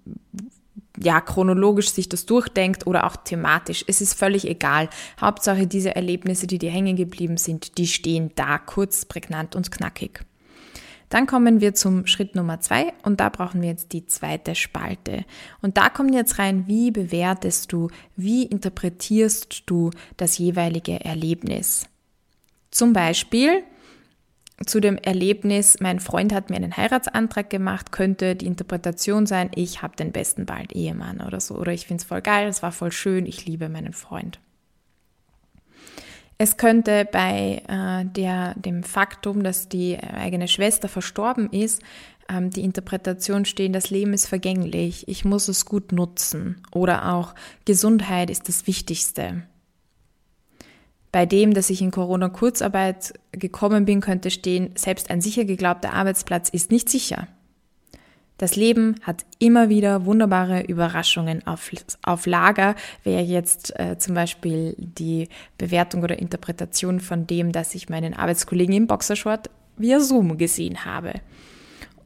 ja, 0.96 1.20
chronologisch 1.20 1.90
sich 1.90 2.08
das 2.08 2.26
durchdenkt 2.26 2.86
oder 2.86 3.04
auch 3.04 3.16
thematisch. 3.16 3.84
Es 3.86 4.00
ist 4.00 4.14
völlig 4.14 4.46
egal. 4.46 4.88
Hauptsache 5.20 5.66
diese 5.66 5.94
Erlebnisse, 5.94 6.46
die 6.46 6.58
dir 6.58 6.70
hängen 6.70 6.96
geblieben 6.96 7.36
sind, 7.36 7.78
die 7.78 7.86
stehen 7.86 8.32
da 8.34 8.58
kurz, 8.58 9.04
prägnant 9.04 9.56
und 9.56 9.70
knackig. 9.70 10.24
Dann 11.08 11.26
kommen 11.26 11.60
wir 11.60 11.74
zum 11.74 12.06
Schritt 12.06 12.34
Nummer 12.34 12.60
zwei 12.60 12.92
und 13.04 13.20
da 13.20 13.28
brauchen 13.28 13.62
wir 13.62 13.68
jetzt 13.68 13.92
die 13.92 14.06
zweite 14.06 14.54
Spalte. 14.54 15.24
Und 15.62 15.76
da 15.76 15.88
kommt 15.88 16.14
jetzt 16.14 16.38
rein, 16.38 16.66
wie 16.66 16.90
bewertest 16.90 17.72
du, 17.72 17.88
wie 18.16 18.44
interpretierst 18.44 19.62
du 19.66 19.90
das 20.16 20.38
jeweilige 20.38 21.04
Erlebnis. 21.04 21.86
Zum 22.72 22.92
Beispiel, 22.92 23.62
zu 24.64 24.80
dem 24.80 24.96
Erlebnis, 24.96 25.78
mein 25.80 26.00
Freund 26.00 26.32
hat 26.32 26.48
mir 26.48 26.56
einen 26.56 26.76
Heiratsantrag 26.76 27.50
gemacht, 27.50 27.92
könnte 27.92 28.34
die 28.34 28.46
Interpretation 28.46 29.26
sein, 29.26 29.50
ich 29.54 29.82
habe 29.82 29.96
den 29.96 30.12
besten 30.12 30.46
bald 30.46 30.72
Ehemann 30.72 31.20
oder 31.20 31.40
so. 31.40 31.56
Oder 31.56 31.72
ich 31.72 31.86
finde 31.86 32.00
es 32.00 32.08
voll 32.08 32.22
geil, 32.22 32.48
es 32.48 32.62
war 32.62 32.72
voll 32.72 32.92
schön, 32.92 33.26
ich 33.26 33.44
liebe 33.44 33.68
meinen 33.68 33.92
Freund. 33.92 34.40
Es 36.38 36.56
könnte 36.56 37.06
bei 37.10 37.62
äh, 37.68 38.04
der, 38.06 38.54
dem 38.54 38.82
Faktum, 38.82 39.42
dass 39.42 39.68
die 39.68 39.98
eigene 39.98 40.48
Schwester 40.48 40.88
verstorben 40.88 41.50
ist, 41.50 41.82
ähm, 42.28 42.50
die 42.50 42.62
Interpretation 42.62 43.44
stehen, 43.44 43.72
das 43.72 43.90
Leben 43.90 44.12
ist 44.12 44.26
vergänglich, 44.26 45.06
ich 45.08 45.24
muss 45.24 45.48
es 45.48 45.64
gut 45.64 45.92
nutzen. 45.92 46.62
Oder 46.72 47.12
auch 47.12 47.34
Gesundheit 47.64 48.30
ist 48.30 48.48
das 48.48 48.66
Wichtigste. 48.66 49.42
Bei 51.16 51.24
dem, 51.24 51.54
dass 51.54 51.70
ich 51.70 51.80
in 51.80 51.92
Corona-Kurzarbeit 51.92 53.14
gekommen 53.32 53.86
bin, 53.86 54.02
könnte 54.02 54.30
stehen, 54.30 54.72
selbst 54.74 55.08
ein 55.08 55.22
sicher 55.22 55.46
geglaubter 55.46 55.94
Arbeitsplatz 55.94 56.50
ist 56.50 56.70
nicht 56.70 56.90
sicher. 56.90 57.26
Das 58.36 58.54
Leben 58.54 58.96
hat 59.00 59.24
immer 59.38 59.70
wieder 59.70 60.04
wunderbare 60.04 60.64
Überraschungen 60.64 61.46
auf, 61.46 61.70
auf 62.02 62.26
Lager. 62.26 62.74
Wäre 63.02 63.22
jetzt 63.22 63.80
äh, 63.80 63.96
zum 63.96 64.14
Beispiel 64.14 64.74
die 64.76 65.30
Bewertung 65.56 66.02
oder 66.02 66.18
Interpretation 66.18 67.00
von 67.00 67.26
dem, 67.26 67.50
dass 67.50 67.74
ich 67.74 67.88
meinen 67.88 68.12
Arbeitskollegen 68.12 68.74
im 68.74 68.86
Boxershort 68.86 69.48
via 69.78 70.00
Zoom 70.00 70.36
gesehen 70.36 70.84
habe. 70.84 71.14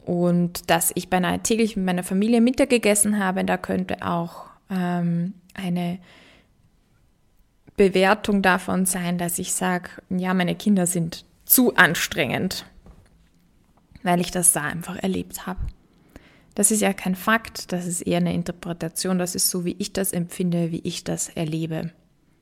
Und 0.07 0.71
dass 0.71 0.93
ich 0.95 1.11
beinahe 1.11 1.41
täglich 1.41 1.75
mit 1.75 1.85
meiner 1.85 2.05
Familie 2.05 2.41
Mittag 2.41 2.71
gegessen 2.71 3.19
habe, 3.19 3.45
da 3.45 3.57
könnte 3.57 4.07
auch 4.07 4.45
ähm, 4.71 5.35
eine 5.55 5.99
Bewertung 7.81 8.43
davon 8.43 8.85
sein, 8.85 9.17
dass 9.17 9.39
ich 9.39 9.55
sage, 9.55 9.89
ja, 10.11 10.35
meine 10.35 10.55
Kinder 10.55 10.87
sind 10.87 11.25
zu 11.47 11.75
anstrengend, 11.77 12.67
weil 14.03 14.21
ich 14.21 14.31
das 14.31 14.53
da 14.53 14.65
einfach 14.65 14.97
erlebt 14.97 15.47
habe. 15.47 15.61
Das 16.55 16.71
ist 16.71 16.83
ja 16.83 16.93
kein 16.93 17.15
Fakt, 17.15 17.73
das 17.73 17.87
ist 17.87 18.03
eher 18.03 18.19
eine 18.19 18.35
Interpretation, 18.35 19.19
das 19.19 19.35
ist 19.35 19.49
so, 19.49 19.65
wie 19.65 19.77
ich 19.79 19.95
das 19.95 20.13
empfinde, 20.13 20.73
wie 20.73 20.81
ich 20.81 21.05
das 21.05 21.31
erlebe, 21.31 21.91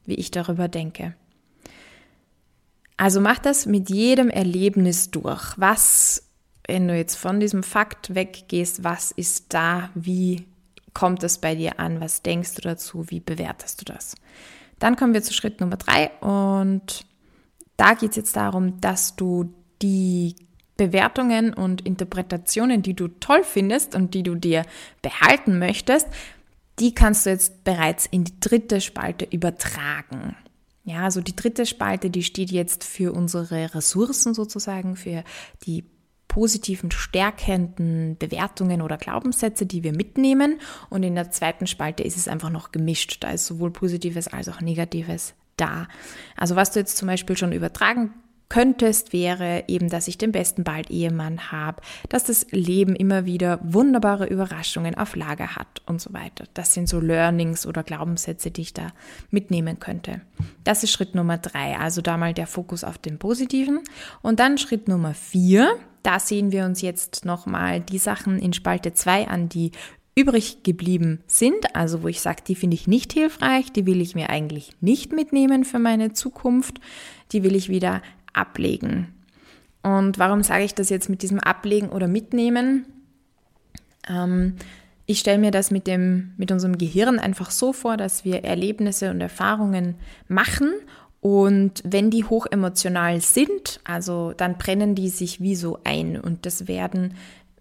wie 0.06 0.16
ich 0.16 0.32
darüber 0.32 0.66
denke. 0.66 1.14
Also 2.96 3.20
mach 3.20 3.38
das 3.38 3.64
mit 3.64 3.90
jedem 3.90 4.30
Erlebnis 4.30 5.12
durch. 5.12 5.52
Was, 5.56 6.32
wenn 6.66 6.88
du 6.88 6.96
jetzt 6.96 7.14
von 7.14 7.38
diesem 7.38 7.62
Fakt 7.62 8.12
weggehst, 8.12 8.82
was 8.82 9.12
ist 9.12 9.54
da, 9.54 9.90
wie 9.94 10.48
kommt 10.94 11.22
es 11.22 11.38
bei 11.38 11.54
dir 11.54 11.78
an, 11.78 12.00
was 12.00 12.22
denkst 12.22 12.54
du 12.56 12.62
dazu, 12.62 13.08
wie 13.08 13.20
bewertest 13.20 13.82
du 13.82 13.84
das? 13.84 14.16
Dann 14.78 14.96
kommen 14.96 15.14
wir 15.14 15.22
zu 15.22 15.32
Schritt 15.32 15.60
Nummer 15.60 15.76
drei 15.76 16.10
und 16.20 17.06
da 17.76 17.94
geht 17.94 18.10
es 18.10 18.16
jetzt 18.16 18.36
darum, 18.36 18.80
dass 18.80 19.16
du 19.16 19.52
die 19.82 20.34
Bewertungen 20.76 21.52
und 21.52 21.84
Interpretationen, 21.84 22.82
die 22.82 22.94
du 22.94 23.08
toll 23.08 23.42
findest 23.42 23.94
und 23.94 24.14
die 24.14 24.22
du 24.22 24.34
dir 24.34 24.64
behalten 25.02 25.58
möchtest, 25.58 26.06
die 26.78 26.94
kannst 26.94 27.26
du 27.26 27.30
jetzt 27.30 27.64
bereits 27.64 28.06
in 28.06 28.24
die 28.24 28.38
dritte 28.40 28.80
Spalte 28.80 29.24
übertragen. 29.24 30.36
Ja, 30.84 31.02
also 31.02 31.20
die 31.20 31.36
dritte 31.36 31.66
Spalte, 31.66 32.10
die 32.10 32.22
steht 32.22 32.50
jetzt 32.50 32.84
für 32.84 33.12
unsere 33.12 33.74
Ressourcen 33.74 34.32
sozusagen, 34.32 34.96
für 34.96 35.24
die 35.64 35.84
positiven, 36.28 36.90
stärkenden 36.90 38.16
Bewertungen 38.18 38.82
oder 38.82 38.98
Glaubenssätze, 38.98 39.66
die 39.66 39.82
wir 39.82 39.92
mitnehmen. 39.92 40.60
Und 40.90 41.02
in 41.02 41.14
der 41.14 41.30
zweiten 41.30 41.66
Spalte 41.66 42.02
ist 42.02 42.16
es 42.16 42.28
einfach 42.28 42.50
noch 42.50 42.70
gemischt. 42.70 43.24
Da 43.24 43.30
ist 43.32 43.46
sowohl 43.46 43.70
Positives 43.70 44.28
als 44.28 44.48
auch 44.48 44.60
Negatives 44.60 45.34
da. 45.56 45.88
Also 46.36 46.54
was 46.54 46.70
du 46.70 46.78
jetzt 46.78 46.96
zum 46.96 47.08
Beispiel 47.08 47.36
schon 47.36 47.52
übertragen 47.52 48.14
könntest, 48.48 49.12
wäre 49.12 49.64
eben, 49.68 49.88
dass 49.88 50.08
ich 50.08 50.18
den 50.18 50.32
besten 50.32 50.64
bald 50.64 50.90
Ehemann 50.90 51.52
habe, 51.52 51.82
dass 52.08 52.24
das 52.24 52.46
Leben 52.50 52.96
immer 52.96 53.26
wieder 53.26 53.60
wunderbare 53.62 54.26
Überraschungen 54.26 54.94
auf 54.96 55.16
Lager 55.16 55.56
hat 55.56 55.82
und 55.86 56.00
so 56.00 56.12
weiter. 56.12 56.44
Das 56.54 56.74
sind 56.74 56.88
so 56.88 57.00
Learnings 57.00 57.66
oder 57.66 57.82
Glaubenssätze, 57.82 58.50
die 58.50 58.62
ich 58.62 58.74
da 58.74 58.92
mitnehmen 59.30 59.80
könnte. 59.80 60.22
Das 60.64 60.82
ist 60.82 60.92
Schritt 60.92 61.14
Nummer 61.14 61.38
drei, 61.38 61.76
also 61.76 62.00
da 62.00 62.16
mal 62.16 62.34
der 62.34 62.46
Fokus 62.46 62.84
auf 62.84 62.98
den 62.98 63.18
Positiven. 63.18 63.80
Und 64.22 64.40
dann 64.40 64.58
Schritt 64.58 64.88
Nummer 64.88 65.14
vier, 65.14 65.76
da 66.02 66.18
sehen 66.18 66.52
wir 66.52 66.64
uns 66.64 66.80
jetzt 66.80 67.24
nochmal 67.24 67.80
die 67.80 67.98
Sachen 67.98 68.38
in 68.38 68.52
Spalte 68.52 68.94
2 68.94 69.28
an, 69.28 69.48
die 69.48 69.72
übrig 70.14 70.64
geblieben 70.64 71.20
sind, 71.28 71.76
also 71.76 72.02
wo 72.02 72.08
ich 72.08 72.20
sage, 72.20 72.42
die 72.46 72.56
finde 72.56 72.74
ich 72.74 72.88
nicht 72.88 73.12
hilfreich, 73.12 73.70
die 73.70 73.86
will 73.86 74.00
ich 74.00 74.16
mir 74.16 74.30
eigentlich 74.30 74.70
nicht 74.80 75.12
mitnehmen 75.12 75.64
für 75.64 75.78
meine 75.78 76.12
Zukunft, 76.12 76.80
die 77.30 77.44
will 77.44 77.54
ich 77.54 77.68
wieder 77.68 78.02
ablegen. 78.38 79.14
Und 79.82 80.18
warum 80.18 80.42
sage 80.42 80.64
ich 80.64 80.74
das 80.74 80.90
jetzt 80.90 81.08
mit 81.08 81.22
diesem 81.22 81.40
Ablegen 81.40 81.90
oder 81.90 82.08
Mitnehmen? 82.08 82.86
Ähm, 84.08 84.56
ich 85.06 85.20
stelle 85.20 85.38
mir 85.38 85.50
das 85.50 85.70
mit, 85.70 85.86
dem, 85.86 86.32
mit 86.36 86.52
unserem 86.52 86.76
Gehirn 86.76 87.18
einfach 87.18 87.50
so 87.50 87.72
vor, 87.72 87.96
dass 87.96 88.24
wir 88.24 88.44
Erlebnisse 88.44 89.10
und 89.10 89.20
Erfahrungen 89.20 89.94
machen 90.28 90.72
und 91.20 91.82
wenn 91.84 92.10
die 92.10 92.24
hochemotional 92.24 93.20
sind, 93.20 93.80
also 93.84 94.32
dann 94.36 94.56
brennen 94.56 94.94
die 94.94 95.08
sich 95.08 95.40
wie 95.40 95.56
so 95.56 95.78
ein 95.84 96.20
und 96.20 96.46
das 96.46 96.68
werden 96.68 97.14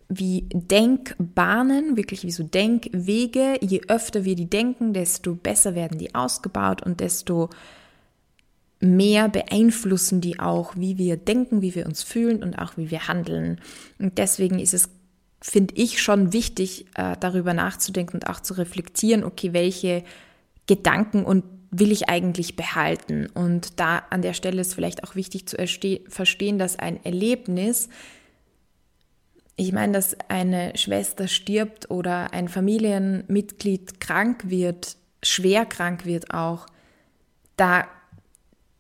wie 0.10 0.48
Denkbahnen, 0.53 1.98
wirklich 1.98 2.24
wie 2.24 2.31
so 2.31 2.43
Denkwege. 2.43 3.57
Je 3.62 3.81
öfter 3.88 4.24
wir 4.24 4.36
die 4.36 4.50
denken, 4.50 4.93
desto 4.93 5.36
besser 5.36 5.75
werden 5.75 5.98
die 5.98 6.15
ausgebaut 6.15 6.81
und 6.84 7.01
desto 7.01 7.50
mehr 8.79 9.29
beeinflussen 9.29 10.22
die 10.22 10.39
auch, 10.39 10.75
wie 10.75 10.98
wir 10.98 11.17
denken, 11.17 11.62
wie 11.62 11.74
wir 11.74 11.86
uns 11.86 12.03
fühlen 12.03 12.43
und 12.43 12.60
auch 12.60 12.77
wie 12.77 12.91
wir 12.91 13.07
handeln. 13.07 13.60
Und 13.98 14.17
deswegen 14.17 14.60
ist 14.60 14.74
es 14.74 14.89
finde 15.41 15.75
ich 15.75 16.01
schon 16.01 16.34
wichtig, 16.34 16.88
äh, 16.96 17.15
darüber 17.19 17.53
nachzudenken 17.53 18.17
und 18.17 18.27
auch 18.27 18.39
zu 18.39 18.55
reflektieren, 18.55 19.24
okay, 19.24 19.53
welche 19.53 20.03
Gedanken 20.65 21.24
und 21.24 21.43
will 21.69 21.91
ich 21.91 22.10
eigentlich 22.10 22.55
behalten? 22.55 23.27
Und 23.27 23.79
da 23.79 24.03
an 24.10 24.22
der 24.22 24.34
Stelle 24.34 24.62
ist 24.62 24.74
vielleicht 24.74 25.03
auch 25.03 25.15
wichtig 25.15 25.48
zu 25.48 25.57
verstehen, 25.57 26.57
dass 26.57 26.79
ein 26.79 27.03
Erlebnis, 27.03 27.89
ich 29.55 29.72
meine, 29.74 29.93
dass 29.93 30.15
eine 30.29 30.75
Schwester 30.75 31.27
stirbt 31.27 31.89
oder 31.91 32.34
ein 32.34 32.48
Familienmitglied 32.48 34.00
krank 34.00 34.50
wird, 34.50 34.98
schwer 35.24 35.65
krank 35.65 36.05
wird 36.05 36.34
auch, 36.34 36.67
da 37.57 37.88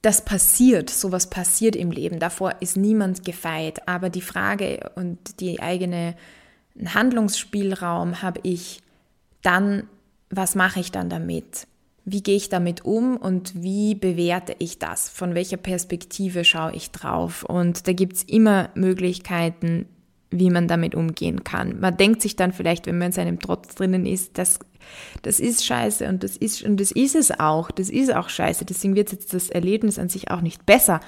das 0.01 0.23
passiert, 0.23 0.89
sowas 0.89 1.29
passiert 1.29 1.75
im 1.75 1.91
Leben. 1.91 2.19
Davor 2.19 2.55
ist 2.59 2.77
niemand 2.77 3.25
gefeit. 3.25 3.87
Aber 3.87 4.09
die 4.09 4.21
Frage 4.21 4.91
und 4.95 5.39
die 5.39 5.59
eigene 5.59 6.15
Handlungsspielraum 6.85 8.21
habe 8.21 8.39
ich 8.43 8.81
dann, 9.41 9.87
was 10.29 10.55
mache 10.55 10.79
ich 10.79 10.91
dann 10.91 11.09
damit? 11.09 11.67
Wie 12.05 12.23
gehe 12.23 12.37
ich 12.37 12.49
damit 12.49 12.85
um 12.85 13.17
und 13.17 13.61
wie 13.61 13.95
bewerte 13.95 14.55
ich 14.59 14.79
das? 14.79 15.09
Von 15.09 15.35
welcher 15.35 15.57
Perspektive 15.57 16.45
schaue 16.45 16.73
ich 16.73 16.91
drauf? 16.91 17.43
Und 17.43 17.87
da 17.87 17.93
gibt 17.93 18.17
es 18.17 18.23
immer 18.23 18.69
Möglichkeiten, 18.75 19.87
wie 20.29 20.49
man 20.49 20.67
damit 20.67 20.95
umgehen 20.95 21.43
kann. 21.43 21.79
Man 21.79 21.95
denkt 21.95 22.21
sich 22.21 22.35
dann 22.35 22.51
vielleicht, 22.51 22.85
wenn 22.85 22.97
man 22.97 23.07
in 23.07 23.11
seinem 23.13 23.39
Trotz 23.39 23.75
drinnen 23.75 24.05
ist, 24.05 24.37
das, 24.37 24.59
das 25.21 25.39
ist 25.39 25.65
scheiße 25.65 26.07
und 26.07 26.23
das 26.23 26.35
ist, 26.35 26.63
und 26.63 26.79
das 26.79 26.91
ist 26.91 27.15
es 27.15 27.39
auch. 27.39 27.71
Das 27.71 27.89
ist 27.89 28.13
auch 28.13 28.29
scheiße. 28.29 28.65
Deswegen 28.65 28.95
wird 28.95 29.11
jetzt 29.11 29.33
das 29.33 29.49
Erlebnis 29.49 29.99
an 29.99 30.09
sich 30.09 30.29
auch 30.29 30.41
nicht 30.41 30.65
besser. 30.65 30.99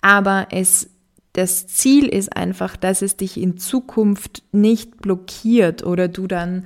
Aber 0.00 0.48
es, 0.50 0.90
das 1.32 1.66
Ziel 1.66 2.06
ist 2.06 2.36
einfach, 2.36 2.76
dass 2.76 3.02
es 3.02 3.16
dich 3.16 3.40
in 3.40 3.58
Zukunft 3.58 4.44
nicht 4.52 5.00
blockiert 5.00 5.84
oder 5.84 6.08
du 6.08 6.26
dann 6.26 6.64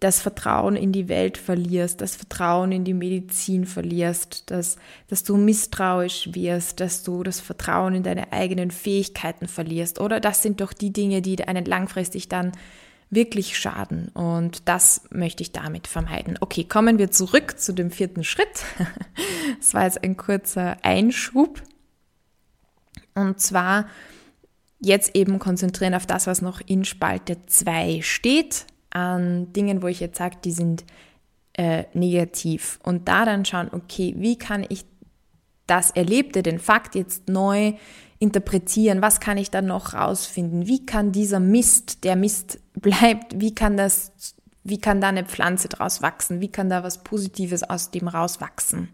das 0.00 0.22
Vertrauen 0.22 0.76
in 0.76 0.92
die 0.92 1.08
Welt 1.08 1.36
verlierst, 1.36 2.00
das 2.00 2.16
Vertrauen 2.16 2.72
in 2.72 2.84
die 2.84 2.94
Medizin 2.94 3.66
verlierst, 3.66 4.50
dass, 4.50 4.76
dass 5.08 5.24
du 5.24 5.36
misstrauisch 5.36 6.30
wirst, 6.32 6.80
dass 6.80 7.02
du 7.02 7.22
das 7.22 7.40
Vertrauen 7.40 7.94
in 7.94 8.02
deine 8.02 8.32
eigenen 8.32 8.70
Fähigkeiten 8.70 9.46
verlierst. 9.46 10.00
Oder 10.00 10.18
das 10.18 10.42
sind 10.42 10.62
doch 10.62 10.72
die 10.72 10.92
Dinge, 10.92 11.20
die 11.20 11.44
einen 11.44 11.66
langfristig 11.66 12.30
dann 12.30 12.52
wirklich 13.10 13.58
schaden. 13.58 14.08
Und 14.08 14.66
das 14.68 15.02
möchte 15.10 15.42
ich 15.42 15.52
damit 15.52 15.86
vermeiden. 15.86 16.38
Okay, 16.40 16.64
kommen 16.64 16.98
wir 16.98 17.10
zurück 17.10 17.60
zu 17.60 17.74
dem 17.74 17.90
vierten 17.90 18.24
Schritt. 18.24 18.64
Das 19.58 19.74
war 19.74 19.84
jetzt 19.84 20.04
ein 20.04 20.16
kurzer 20.16 20.76
Einschub. 20.82 21.60
Und 23.14 23.40
zwar 23.40 23.88
jetzt 24.78 25.14
eben 25.16 25.38
konzentrieren 25.38 25.92
auf 25.92 26.06
das, 26.06 26.26
was 26.26 26.40
noch 26.40 26.60
in 26.64 26.84
Spalte 26.84 27.36
2 27.46 28.00
steht 28.02 28.64
an 28.90 29.52
Dingen, 29.52 29.82
wo 29.82 29.86
ich 29.86 30.00
jetzt 30.00 30.18
sage, 30.18 30.36
die 30.44 30.52
sind 30.52 30.84
äh, 31.54 31.84
negativ. 31.94 32.78
Und 32.82 33.08
da 33.08 33.24
dann 33.24 33.44
schauen, 33.44 33.70
okay, 33.72 34.14
wie 34.16 34.36
kann 34.38 34.64
ich 34.68 34.84
das 35.66 35.90
Erlebte, 35.90 36.42
den 36.42 36.58
Fakt 36.58 36.94
jetzt 36.94 37.28
neu 37.28 37.74
interpretieren? 38.18 39.02
Was 39.02 39.20
kann 39.20 39.38
ich 39.38 39.50
dann 39.50 39.66
noch 39.66 39.94
rausfinden? 39.94 40.66
Wie 40.66 40.84
kann 40.84 41.12
dieser 41.12 41.40
Mist, 41.40 42.04
der 42.04 42.16
Mist 42.16 42.58
bleibt, 42.74 43.40
wie 43.40 43.54
kann 43.54 43.76
das, 43.76 44.12
wie 44.64 44.78
kann 44.78 45.00
da 45.00 45.08
eine 45.08 45.24
Pflanze 45.24 45.68
draus 45.68 46.02
wachsen? 46.02 46.40
Wie 46.40 46.50
kann 46.50 46.68
da 46.68 46.82
was 46.82 47.02
Positives 47.02 47.62
aus 47.62 47.90
dem 47.90 48.08
rauswachsen? 48.08 48.88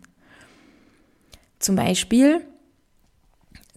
Zum 1.58 1.76
Beispiel 1.76 2.42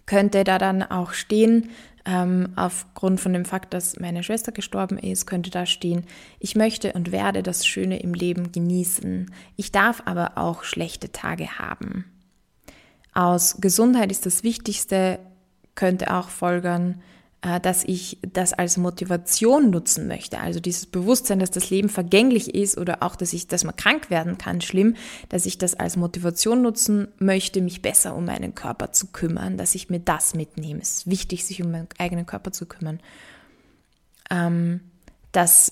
könnte 0.06 0.44
da 0.44 0.58
dann 0.58 0.84
auch 0.84 1.14
stehen, 1.14 1.70
ähm, 2.10 2.54
aufgrund 2.56 3.20
von 3.20 3.34
dem 3.34 3.46
Fakt, 3.46 3.74
dass 3.74 4.00
meine 4.00 4.24
Schwester 4.24 4.52
gestorben 4.52 4.98
ist, 4.98 5.28
könnte 5.28 5.52
da 5.52 5.66
stehen, 5.66 6.06
ich 6.40 6.56
möchte 6.56 6.94
und 6.94 7.12
werde 7.12 7.44
das 7.44 7.68
Schöne 7.68 8.00
im 8.00 8.14
Leben 8.14 8.52
genießen. 8.52 9.32
Ich 9.58 9.72
darf 9.72 10.02
aber 10.06 10.38
auch 10.38 10.64
schlechte 10.64 11.12
Tage 11.12 11.60
haben. 11.60 12.06
Aus 13.14 13.58
Gesundheit 13.62 14.12
ist 14.12 14.26
das 14.26 14.44
Wichtigste, 14.44 15.20
könnte 15.76 16.14
auch 16.14 16.30
folgern, 16.30 17.02
dass 17.42 17.86
ich 17.86 18.18
das 18.22 18.52
als 18.52 18.76
Motivation 18.76 19.70
nutzen 19.70 20.08
möchte. 20.08 20.40
Also 20.40 20.60
dieses 20.60 20.86
Bewusstsein, 20.86 21.40
dass 21.40 21.52
das 21.52 21.70
Leben 21.70 21.88
vergänglich 21.88 22.54
ist 22.54 22.78
oder 22.78 23.02
auch, 23.02 23.16
dass 23.16 23.32
ich, 23.32 23.48
dass 23.48 23.64
man 23.64 23.78
krank 23.78 24.10
werden 24.10 24.38
kann, 24.38 24.60
schlimm, 24.60 24.98
dass 25.30 25.46
ich 25.46 25.58
das 25.58 25.74
als 25.74 25.96
Motivation 25.96 26.62
nutzen 26.62 27.08
möchte, 27.18 27.62
mich 27.62 27.82
besser 27.82 28.16
um 28.16 28.26
meinen 28.26 28.56
Körper 28.56 28.92
zu 28.92 29.08
kümmern, 29.08 29.56
dass 29.56 29.74
ich 29.74 29.90
mir 29.90 30.02
das 30.02 30.34
mitnehme. 30.34 30.82
Es 30.82 30.98
ist 30.98 31.10
wichtig, 31.10 31.46
sich 31.46 31.64
um 31.64 31.72
meinen 31.72 31.88
eigenen 31.98 32.26
Körper 32.26 32.52
zu 32.52 32.66
kümmern. 32.66 33.00
Ähm, 34.30 34.82
dass, 35.32 35.72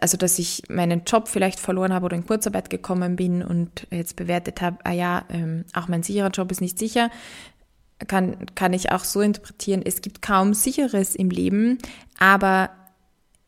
also 0.00 0.16
dass 0.16 0.38
ich 0.38 0.62
meinen 0.70 1.02
Job 1.04 1.28
vielleicht 1.28 1.60
verloren 1.60 1.92
habe 1.92 2.06
oder 2.06 2.16
in 2.16 2.26
Kurzarbeit 2.26 2.70
gekommen 2.70 3.16
bin 3.16 3.42
und 3.42 3.86
jetzt 3.90 4.16
bewertet 4.16 4.62
habe, 4.62 4.78
ah 4.84 4.92
ja, 4.92 5.24
ähm, 5.28 5.66
auch 5.74 5.88
mein 5.88 6.02
sicherer 6.02 6.30
Job 6.30 6.50
ist 6.50 6.62
nicht 6.62 6.78
sicher, 6.78 7.10
kann, 8.06 8.46
kann 8.54 8.72
ich 8.72 8.92
auch 8.92 9.04
so 9.04 9.20
interpretieren, 9.20 9.82
es 9.84 10.02
gibt 10.02 10.22
kaum 10.22 10.54
Sicheres 10.54 11.14
im 11.14 11.30
Leben, 11.30 11.78
aber 12.18 12.70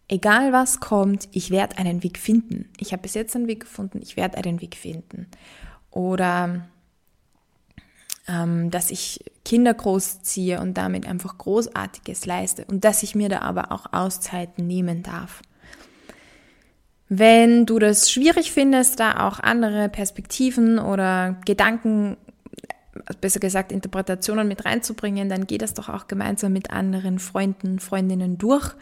egal 0.08 0.52
was 0.52 0.80
kommt, 0.80 1.28
ich 1.32 1.50
werde 1.50 1.78
einen 1.78 2.02
Weg 2.02 2.18
finden. 2.18 2.68
Ich 2.78 2.92
habe 2.92 3.02
bis 3.02 3.14
jetzt 3.14 3.36
einen 3.36 3.46
Weg 3.46 3.60
gefunden, 3.60 4.00
ich 4.02 4.16
werde 4.16 4.38
einen 4.38 4.60
Weg 4.60 4.76
finden. 4.76 5.28
Oder 5.90 6.68
ähm, 8.28 8.70
dass 8.70 8.90
ich 8.90 9.24
Kinder 9.44 9.74
großziehe 9.74 10.60
und 10.60 10.74
damit 10.74 11.06
einfach 11.06 11.38
Großartiges 11.38 12.26
leiste 12.26 12.64
und 12.64 12.84
dass 12.84 13.02
ich 13.02 13.14
mir 13.14 13.28
da 13.28 13.40
aber 13.40 13.72
auch 13.72 13.92
Auszeiten 13.92 14.66
nehmen 14.66 15.02
darf. 15.02 15.42
Wenn 17.08 17.66
du 17.66 17.80
das 17.80 18.10
schwierig 18.10 18.52
findest, 18.52 19.00
da 19.00 19.26
auch 19.26 19.40
andere 19.40 19.88
Perspektiven 19.88 20.78
oder 20.78 21.40
Gedanken 21.44 22.16
besser 23.20 23.40
gesagt 23.40 23.72
Interpretationen 23.72 24.48
mit 24.48 24.64
reinzubringen, 24.64 25.28
dann 25.28 25.46
geh 25.46 25.58
das 25.58 25.74
doch 25.74 25.88
auch 25.88 26.08
gemeinsam 26.08 26.52
mit 26.52 26.70
anderen 26.70 27.18
Freunden, 27.18 27.78
Freundinnen 27.78 28.38
durch 28.38 28.74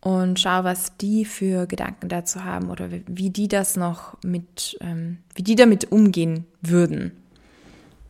und 0.00 0.40
schau, 0.40 0.64
was 0.64 0.96
die 0.96 1.24
für 1.24 1.66
Gedanken 1.66 2.08
dazu 2.08 2.44
haben 2.44 2.70
oder 2.70 2.88
wie 3.06 3.30
die 3.30 3.46
das 3.46 3.76
noch 3.76 4.16
mit, 4.24 4.76
ähm, 4.80 5.18
wie 5.34 5.44
die 5.44 5.54
damit 5.54 5.92
umgehen 5.92 6.46
würden. 6.60 7.21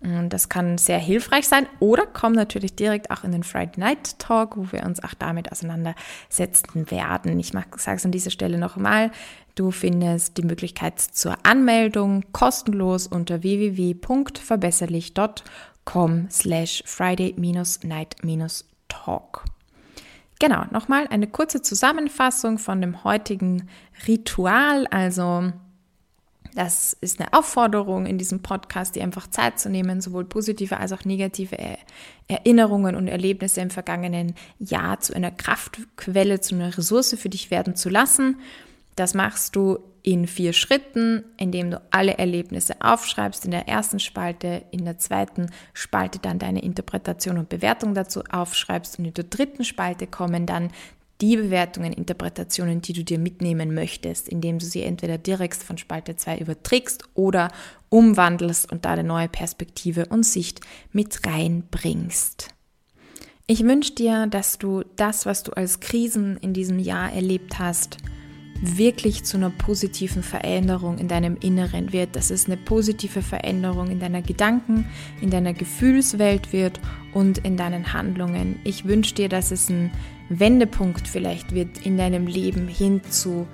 Und 0.03 0.31
das 0.31 0.49
kann 0.49 0.79
sehr 0.79 0.99
hilfreich 0.99 1.47
sein 1.47 1.69
oder 1.79 2.07
komm 2.07 2.33
natürlich 2.33 2.75
direkt 2.75 3.11
auch 3.11 3.23
in 3.23 3.33
den 3.33 3.45
Friday 3.45 3.79
Night 3.79 4.19
Talk, 4.19 4.57
wo 4.57 4.73
wir 4.73 4.85
uns 4.85 5.03
auch 5.03 5.13
damit 5.15 5.53
auseinandersetzen 5.53 6.91
werden. 6.91 7.39
Ich 7.39 7.53
sage 7.53 7.97
es 7.97 8.05
an 8.05 8.11
dieser 8.11 8.31
Stelle 8.31 8.59
nochmal. 8.59 9.13
Du 9.55 9.71
findest 9.71 10.39
die 10.39 10.43
Möglichkeit 10.43 10.99
zur 10.99 11.37
Anmeldung 11.45 12.25
kostenlos 12.33 13.07
unter 13.07 13.43
www.verbesserlich.com 13.43 16.29
slash 16.31 16.83
Friday-Night-Talk. 16.87 19.45
Genau, 20.41 20.65
nochmal 20.73 21.07
eine 21.09 21.27
kurze 21.29 21.63
Zusammenfassung 21.63 22.59
von 22.59 22.81
dem 22.81 23.05
heutigen 23.05 23.69
Ritual. 24.09 24.89
Also 24.89 25.53
das 26.55 26.97
ist 27.01 27.21
eine 27.21 27.33
Aufforderung 27.33 28.07
in 28.07 28.19
diesem 28.19 28.43
Podcast, 28.43 28.95
dir 28.95 29.03
einfach 29.03 29.29
Zeit 29.29 29.59
zu 29.59 29.71
nehmen, 29.71 30.01
sowohl 30.01 30.25
positive 30.25 30.79
als 30.79 30.93
auch 30.93 31.05
negative 31.05 31.57
Erinnerungen 32.29 32.95
und 32.95 33.09
Erlebnisse 33.09 33.61
im 33.61 33.71
vergangenen 33.71 34.35
Jahr 34.59 35.01
zu 35.01 35.15
einer 35.15 35.31
Kraftquelle, 35.31 36.41
zu 36.41 36.55
einer 36.55 36.77
Ressource 36.77 37.15
für 37.19 37.29
dich 37.29 37.51
werden 37.51 37.75
zu 37.75 37.89
lassen. 37.89 38.39
Das 38.97 39.15
machst 39.15 39.57
du 39.57 39.79
in 40.03 40.27
vier 40.27 40.53
Schritten, 40.53 41.25
indem 41.37 41.71
du 41.71 41.81
alle 41.91 42.19
Erlebnisse 42.19 42.75
aufschreibst 42.81 43.45
in 43.45 43.53
der 43.53 43.69
ersten 43.69 44.01
Spalte, 44.01 44.65
in 44.73 44.85
der 44.85 44.99
zweiten 44.99 45.51
Spalte 45.73 46.19
dann 46.19 46.39
deine 46.39 46.63
Interpretation 46.63 47.39
und 47.39 47.49
Bewertung 47.49 47.95
dazu 47.95 48.23
aufschreibst 48.31 48.99
und 48.99 49.07
in 49.07 49.15
der 49.15 49.25
dritten 49.25 49.65
Spalte 49.65 50.07
kommen 50.07 50.45
dann 50.45 50.71
die 51.23 51.37
Bewertungen, 51.37 51.93
Interpretationen, 51.93 52.83
die 52.83 52.93
du 52.93 53.05
dir 53.05 53.19
mitnehmen 53.19 53.73
möchtest, 53.73 54.29
indem 54.29 54.59
du 54.59 54.67
sie 54.67 54.83
entweder 54.83 55.17
direkt 55.17 55.63
von 55.63 55.79
Spalte 55.79 56.17
2 56.17 56.39
überträgst 56.39 57.05
oder 57.15 57.49
umwandelst 57.89 58.71
und 58.71 58.85
da 58.85 58.91
eine 58.91 59.05
neue 59.05 59.29
Perspektive 59.29 60.07
und 60.07 60.27
Sicht 60.27 60.61
mit 60.91 61.25
reinbringst. 61.25 62.49
Ich 63.47 63.65
wünsche 63.65 63.95
dir, 63.95 64.27
dass 64.27 64.59
du 64.59 64.83
das, 64.97 65.25
was 65.25 65.45
du 65.45 65.53
als 65.53 65.81
Krisen 65.81 66.37
in 66.39 66.55
diesem 66.55 66.79
Jahr 66.79 67.13
erlebt 67.13 67.59
hast, 67.59 67.99
wirklich 68.63 69.25
zu 69.25 69.37
einer 69.37 69.51
positiven 69.51 70.23
Veränderung 70.23 70.99
in 70.99 71.09
deinem 71.09 71.37
Inneren 71.37 71.93
wird, 71.93 72.15
dass 72.15 72.31
es 72.31 72.47
eine 72.47 72.57
positive 72.57 73.21
Veränderung 73.21 73.91
in 73.91 73.99
deiner 73.99 74.23
Gedanken, 74.23 74.87
in 75.21 75.31
deiner 75.31 75.53
Gefühlswelt 75.53 76.53
wird 76.53 76.79
und 77.13 77.39
in 77.39 77.57
deinen 77.57 77.93
Handlungen. 77.93 78.61
Ich 78.63 78.85
wünsche 78.85 79.15
dir, 79.17 79.29
dass 79.29 79.51
es 79.51 79.69
ein 79.69 79.91
Wendepunkt 80.29 81.07
vielleicht 81.07 81.55
wird 81.55 81.85
in 81.85 81.97
deinem 81.97 82.27
Leben 82.27 82.69
hin 82.69 83.01
zu 83.11 83.47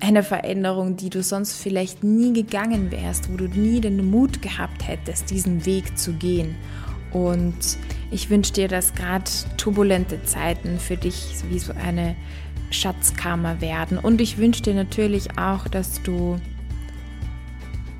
einer 0.00 0.22
Veränderung, 0.22 0.96
die 0.96 1.10
du 1.10 1.22
sonst 1.22 1.54
vielleicht 1.54 2.04
nie 2.04 2.32
gegangen 2.32 2.90
wärst, 2.90 3.32
wo 3.32 3.36
du 3.36 3.48
nie 3.48 3.80
den 3.80 4.10
Mut 4.10 4.42
gehabt 4.42 4.86
hättest, 4.86 5.30
diesen 5.30 5.66
Weg 5.66 5.98
zu 5.98 6.12
gehen. 6.12 6.54
Und 7.12 7.78
Ich 8.10 8.30
wünsche 8.30 8.52
dir, 8.52 8.68
dass 8.68 8.94
gerade 8.94 9.30
turbulente 9.58 10.22
Zeiten 10.22 10.78
für 10.78 10.96
dich 10.96 11.34
wie 11.50 11.58
so 11.58 11.72
eine 11.74 12.16
Schatzkammer 12.70 13.60
werden. 13.60 13.98
Und 13.98 14.20
ich 14.20 14.38
wünsche 14.38 14.62
dir 14.62 14.74
natürlich 14.74 15.38
auch, 15.38 15.68
dass 15.68 16.02
du 16.02 16.40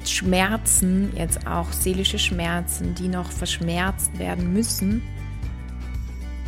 Schmerzen, 0.05 1.13
jetzt 1.15 1.47
auch 1.47 1.71
seelische 1.73 2.19
Schmerzen, 2.19 2.95
die 2.95 3.09
noch 3.09 3.31
verschmerzt 3.31 4.19
werden 4.19 4.53
müssen, 4.55 5.03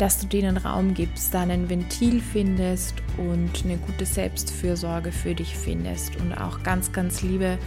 dass 0.01 0.19
du 0.19 0.27
denen 0.27 0.57
Raum 0.57 0.95
gibst, 0.95 1.35
dann 1.35 1.51
ein 1.51 1.69
Ventil 1.69 2.23
findest 2.23 2.95
und 3.19 3.51
eine 3.65 3.77
gute 3.77 4.07
Selbstfürsorge 4.07 5.13
für 5.13 5.35
dich 5.35 5.55
findest 5.55 6.17
und 6.17 6.33
auch 6.33 6.63
ganz, 6.63 6.91
ganz 6.91 7.21
liebe 7.21 7.59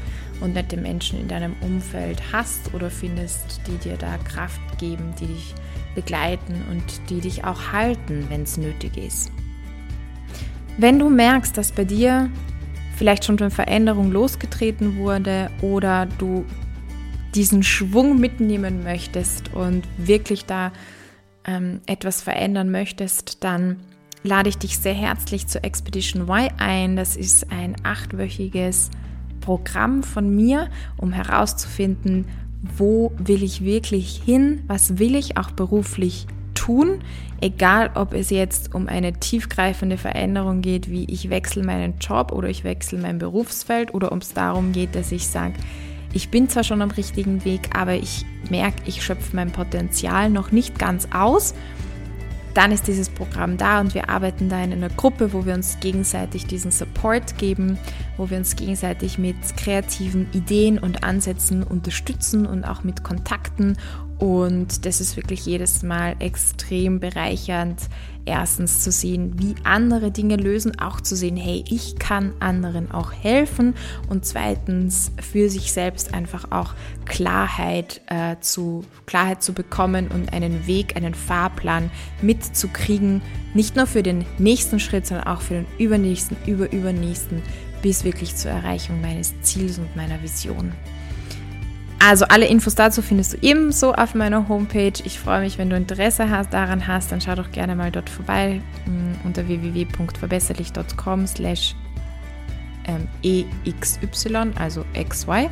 und 0.41 0.55
nette 0.55 0.75
Menschen 0.75 1.19
in 1.19 1.27
deinem 1.27 1.55
Umfeld 1.61 2.19
hast 2.33 2.73
oder 2.73 2.89
findest, 2.89 3.61
die 3.67 3.77
dir 3.77 3.97
da 3.97 4.17
Kraft 4.17 4.61
geben, 4.79 5.13
die 5.19 5.27
dich 5.27 5.53
begleiten 5.93 6.55
und 6.71 6.83
die 7.11 7.21
dich 7.21 7.43
auch 7.43 7.71
halten, 7.71 8.25
wenn 8.29 8.41
es 8.41 8.57
nötig 8.57 8.97
ist. 8.97 9.31
Wenn 10.79 10.97
du 10.97 11.11
merkst, 11.11 11.55
dass 11.55 11.71
bei 11.71 11.85
dir 11.85 12.31
vielleicht 12.97 13.25
schon 13.25 13.37
eine 13.37 13.51
Veränderung 13.51 14.11
losgetreten 14.11 14.97
wurde 14.97 15.51
oder 15.61 16.07
du 16.17 16.45
diesen 17.35 17.61
Schwung 17.61 18.19
mitnehmen 18.19 18.81
möchtest 18.83 19.53
und 19.53 19.83
wirklich 19.97 20.45
da 20.45 20.71
ähm, 21.45 21.81
etwas 21.85 22.21
verändern 22.21 22.71
möchtest, 22.71 23.43
dann 23.43 23.77
lade 24.23 24.49
ich 24.49 24.57
dich 24.57 24.77
sehr 24.77 24.93
herzlich 24.93 25.47
zur 25.47 25.63
Expedition 25.63 26.23
Y 26.23 26.49
ein. 26.57 26.95
Das 26.95 27.15
ist 27.15 27.51
ein 27.51 27.75
achtwöchiges 27.83 28.89
Programm 29.41 30.03
von 30.03 30.33
mir, 30.33 30.69
um 30.97 31.11
herauszufinden, 31.11 32.25
wo 32.77 33.11
will 33.17 33.43
ich 33.43 33.63
wirklich 33.63 34.21
hin, 34.23 34.63
was 34.67 34.97
will 34.97 35.15
ich 35.15 35.37
auch 35.37 35.51
beruflich 35.51 36.27
tun, 36.53 37.01
egal 37.41 37.91
ob 37.95 38.13
es 38.13 38.29
jetzt 38.29 38.73
um 38.73 38.87
eine 38.87 39.11
tiefgreifende 39.11 39.97
Veränderung 39.97 40.61
geht, 40.61 40.89
wie 40.89 41.03
ich 41.05 41.29
wechsle 41.29 41.63
meinen 41.63 41.99
Job 41.99 42.31
oder 42.31 42.47
ich 42.47 42.63
wechsle 42.63 42.99
mein 42.99 43.19
Berufsfeld 43.19 43.93
oder 43.93 44.13
ob 44.13 44.21
es 44.21 44.33
darum 44.33 44.71
geht, 44.71 44.95
dass 44.95 45.11
ich 45.11 45.27
sage, 45.27 45.55
ich 46.13 46.29
bin 46.29 46.47
zwar 46.47 46.63
schon 46.63 46.81
am 46.81 46.91
richtigen 46.91 47.43
Weg, 47.43 47.75
aber 47.75 47.95
ich 47.95 48.25
merke, 48.49 48.83
ich 48.85 49.03
schöpfe 49.03 49.35
mein 49.35 49.51
Potenzial 49.51 50.29
noch 50.29 50.51
nicht 50.51 50.77
ganz 50.77 51.07
aus. 51.11 51.53
Dann 52.53 52.71
ist 52.71 52.87
dieses 52.87 53.09
Programm 53.09 53.57
da 53.57 53.79
und 53.79 53.95
wir 53.95 54.09
arbeiten 54.09 54.47
da 54.47 54.63
in 54.63 54.71
einer 54.71 54.89
Gruppe, 54.89 55.33
wo 55.33 55.45
wir 55.47 55.55
uns 55.55 55.79
gegenseitig 55.79 56.45
diesen 56.45 56.69
Support 56.69 57.39
geben, 57.39 57.79
wo 58.15 58.29
wir 58.29 58.37
uns 58.37 58.55
gegenseitig 58.55 59.17
mit 59.17 59.57
kreativen 59.57 60.27
Ideen 60.33 60.77
und 60.77 61.03
Ansätzen 61.03 61.63
unterstützen 61.63 62.45
und 62.45 62.63
auch 62.63 62.83
mit 62.83 63.03
Kontakten 63.03 63.75
und 64.23 64.85
das 64.85 65.01
ist 65.01 65.17
wirklich 65.17 65.45
jedes 65.45 65.83
Mal 65.83 66.15
extrem 66.19 67.01
bereichernd, 67.01 67.89
erstens 68.23 68.81
zu 68.81 68.89
sehen, 68.89 69.33
wie 69.35 69.53
andere 69.65 70.11
Dinge 70.11 70.37
lösen, 70.37 70.79
auch 70.79 71.01
zu 71.01 71.17
sehen, 71.17 71.35
hey, 71.35 71.65
ich 71.67 71.99
kann 71.99 72.31
anderen 72.39 72.89
auch 72.89 73.11
helfen 73.11 73.75
und 74.07 74.23
zweitens 74.23 75.11
für 75.19 75.49
sich 75.49 75.73
selbst 75.73 76.13
einfach 76.13 76.51
auch 76.51 76.73
Klarheit 77.03 77.99
äh, 78.07 78.37
zu 78.39 78.85
Klarheit 79.07 79.43
zu 79.43 79.51
bekommen 79.51 80.07
und 80.07 80.31
einen 80.31 80.67
Weg, 80.67 80.95
einen 80.95 81.15
Fahrplan 81.15 81.91
mitzukriegen, 82.21 83.21
nicht 83.53 83.75
nur 83.75 83.87
für 83.87 84.03
den 84.03 84.23
nächsten 84.37 84.79
Schritt, 84.79 85.05
sondern 85.05 85.27
auch 85.27 85.41
für 85.41 85.55
den 85.55 85.67
übernächsten, 85.79 86.37
überübernächsten, 86.47 87.41
bis 87.81 88.05
wirklich 88.05 88.37
zur 88.37 88.51
Erreichung 88.51 89.01
meines 89.01 89.33
Ziels 89.41 89.79
und 89.79 89.93
meiner 89.97 90.23
Vision. 90.23 90.71
Also 92.05 92.25
alle 92.25 92.47
Infos 92.47 92.75
dazu 92.75 93.01
findest 93.01 93.31
du 93.31 93.37
ebenso 93.41 93.93
auf 93.93 94.13
meiner 94.13 94.49
Homepage. 94.49 94.91
Ich 95.05 95.17
freue 95.21 95.39
mich, 95.39 95.57
wenn 95.57 95.69
du 95.69 95.77
Interesse 95.77 96.29
hast, 96.29 96.51
daran 96.51 96.85
hast, 96.85 97.13
dann 97.13 97.21
schau 97.21 97.33
doch 97.33 97.49
gerne 97.53 97.77
mal 97.77 97.91
dort 97.91 98.09
vorbei 98.09 98.59
mm, 98.85 99.25
unter 99.25 99.47
www.verbesserlich.com 99.47 101.25
slash 101.25 101.73
ähm, 102.87 103.07
EXY, 103.23 104.51
also 104.55 104.83
XY. 105.01 105.49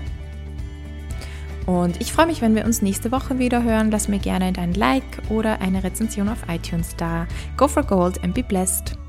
Und 1.68 2.02
ich 2.02 2.12
freue 2.12 2.28
mich, 2.28 2.42
wenn 2.42 2.54
wir 2.54 2.66
uns 2.66 2.82
nächste 2.82 3.14
Woche 3.14 3.40
wieder 3.40 3.64
hören. 3.64 3.90
Lass 3.90 4.10
mir 4.10 4.20
gerne 4.20 4.52
dein 4.52 4.74
Like 4.74 5.22
oder 5.30 5.62
eine 5.62 5.86
Rezension 5.86 6.28
auf 6.28 6.40
iTunes 6.50 6.98
da. 6.98 7.28
Go 7.56 7.70
for 7.70 7.84
Gold 7.84 8.22
and 8.26 8.34
be 8.34 8.44
blessed. 8.44 9.01